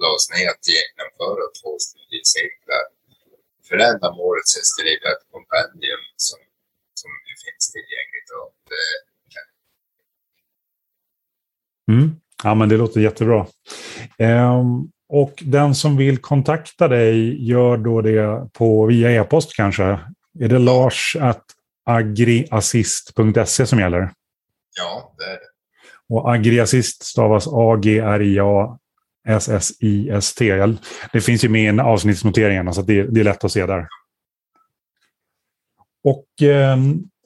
lades 0.02 0.26
ner 0.34 0.48
att 0.52 0.64
genomföra 0.74 1.44
två 1.58 1.72
studiecirklar. 1.86 2.84
För 3.66 3.74
det 3.76 3.86
ändamålet 3.92 4.46
skrev 4.72 4.98
jag 5.04 5.12
ett 5.16 5.26
kompendium 5.34 6.04
som, 6.26 6.40
som 7.00 7.10
finns 7.44 7.64
tillgängligt. 7.74 8.28
Och 8.40 8.52
det, 8.70 8.86
mm. 11.92 12.08
Ja, 12.42 12.54
men 12.54 12.68
det 12.68 12.76
låter 12.76 13.00
jättebra. 13.00 13.46
Um, 14.18 14.90
och 15.08 15.42
den 15.46 15.74
som 15.74 15.96
vill 15.96 16.18
kontakta 16.18 16.88
dig 16.88 17.46
gör 17.50 17.76
då 17.76 18.00
det 18.00 18.48
på 18.52 18.86
via 18.86 19.10
e-post 19.10 19.56
kanske? 19.56 19.84
Är 20.40 20.48
det 20.48 20.58
lars 20.58 21.16
att 21.20 21.44
agriassist.se 21.84 23.66
som 23.66 23.78
gäller? 23.78 24.12
Ja, 24.76 25.14
det 25.18 25.24
är 25.24 25.34
det. 25.34 25.48
Och 26.08 26.34
agriassist 26.34 27.04
stavas 27.04 27.46
A-G-R-I-A-S-S-I-S-T. 29.28 30.66
Det 31.12 31.20
finns 31.20 31.44
ju 31.44 31.48
med 31.48 31.74
i 31.74 31.80
avsnittsnoteringarna 31.80 32.72
så 32.72 32.82
det, 32.82 33.02
det, 33.02 33.20
är 33.20 33.24
lätt 33.24 33.44
att 33.44 33.52
se 33.52 33.66
där. 33.66 33.88
Och 36.04 36.42
eh, 36.42 36.76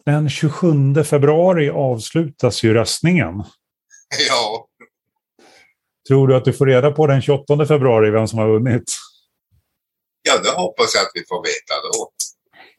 den 0.06 0.30
27 0.30 1.04
februari 1.04 1.70
avslutas 1.70 2.62
ju 2.62 2.74
röstningen. 2.74 3.34
Ja. 4.28 4.68
Tror 6.08 6.28
du 6.28 6.36
att 6.36 6.44
du 6.44 6.52
får 6.52 6.66
reda 6.66 6.90
på 6.90 7.06
den 7.06 7.22
28 7.22 7.66
februari 7.66 8.10
vem 8.10 8.28
som 8.28 8.38
har 8.38 8.48
vunnit? 8.48 8.92
Ja, 10.22 10.38
det 10.42 10.50
hoppas 10.50 10.94
jag 10.94 11.02
att 11.02 11.10
vi 11.14 11.24
får 11.28 11.42
veta 11.42 11.74
då. 11.92 12.10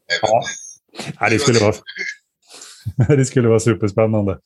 Även 0.07 0.29
ja. 0.31 0.43
Ja, 1.19 1.29
det, 1.29 1.39
skulle 1.39 1.59
vara, 1.59 1.75
det 3.15 3.25
skulle 3.25 3.47
vara 3.47 3.59
superspännande. 3.59 4.39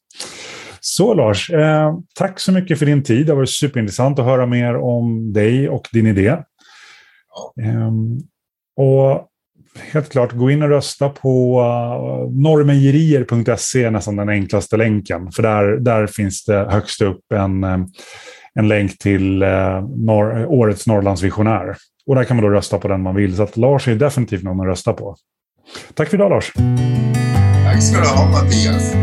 Så 0.85 1.13
Lars, 1.13 1.49
eh, 1.49 1.93
tack 2.15 2.39
så 2.39 2.51
mycket 2.51 2.79
för 2.79 2.85
din 2.85 3.03
tid. 3.03 3.25
Det 3.25 3.31
har 3.31 3.37
varit 3.37 3.49
superintressant 3.49 4.19
att 4.19 4.25
höra 4.25 4.45
mer 4.45 4.75
om 4.75 5.33
dig 5.33 5.69
och 5.69 5.87
din 5.91 6.07
idé. 6.07 6.27
Eh, 7.61 7.91
och 8.77 9.27
helt 9.91 10.11
klart, 10.11 10.31
gå 10.31 10.51
in 10.51 10.63
och 10.63 10.69
rösta 10.69 11.09
på 11.09 11.61
eh, 11.61 12.03
uh, 12.03 12.41
norrmejerier.se 12.41 13.89
nästan 13.89 14.15
den 14.15 14.29
enklaste 14.29 14.77
länken. 14.77 15.31
För 15.31 15.43
där, 15.43 15.77
där 15.77 16.07
finns 16.07 16.45
det 16.45 16.67
högst 16.69 17.01
upp 17.01 17.31
en, 17.33 17.63
eh, 17.63 17.79
en 18.53 18.67
länk 18.67 18.97
till 18.97 19.41
eh, 19.41 19.49
uh, 19.49 19.89
norr, 19.97 20.45
årets 20.45 20.87
Norrlandsvisionär. 20.87 21.75
Och 22.07 22.15
där 22.15 22.23
kan 22.23 22.37
man 22.37 22.43
då 22.45 22.49
rösta 22.49 22.77
på 22.77 22.87
den 22.87 23.01
man 23.01 23.15
vill. 23.15 23.35
Så 23.35 23.43
att 23.43 23.57
Lars 23.57 23.87
är 23.87 23.95
definitivt 23.95 24.43
någon 24.43 24.59
att 24.59 24.67
rösta 24.67 24.93
på. 24.93 25.15
Tack 25.93 26.09
för 26.09 26.17
idag 26.17 26.29
Lars. 26.29 26.51
Tack 27.65 27.83
ska 27.83 28.01
du 28.01 28.07
ha 28.07 28.31
Mattias. 28.31 28.93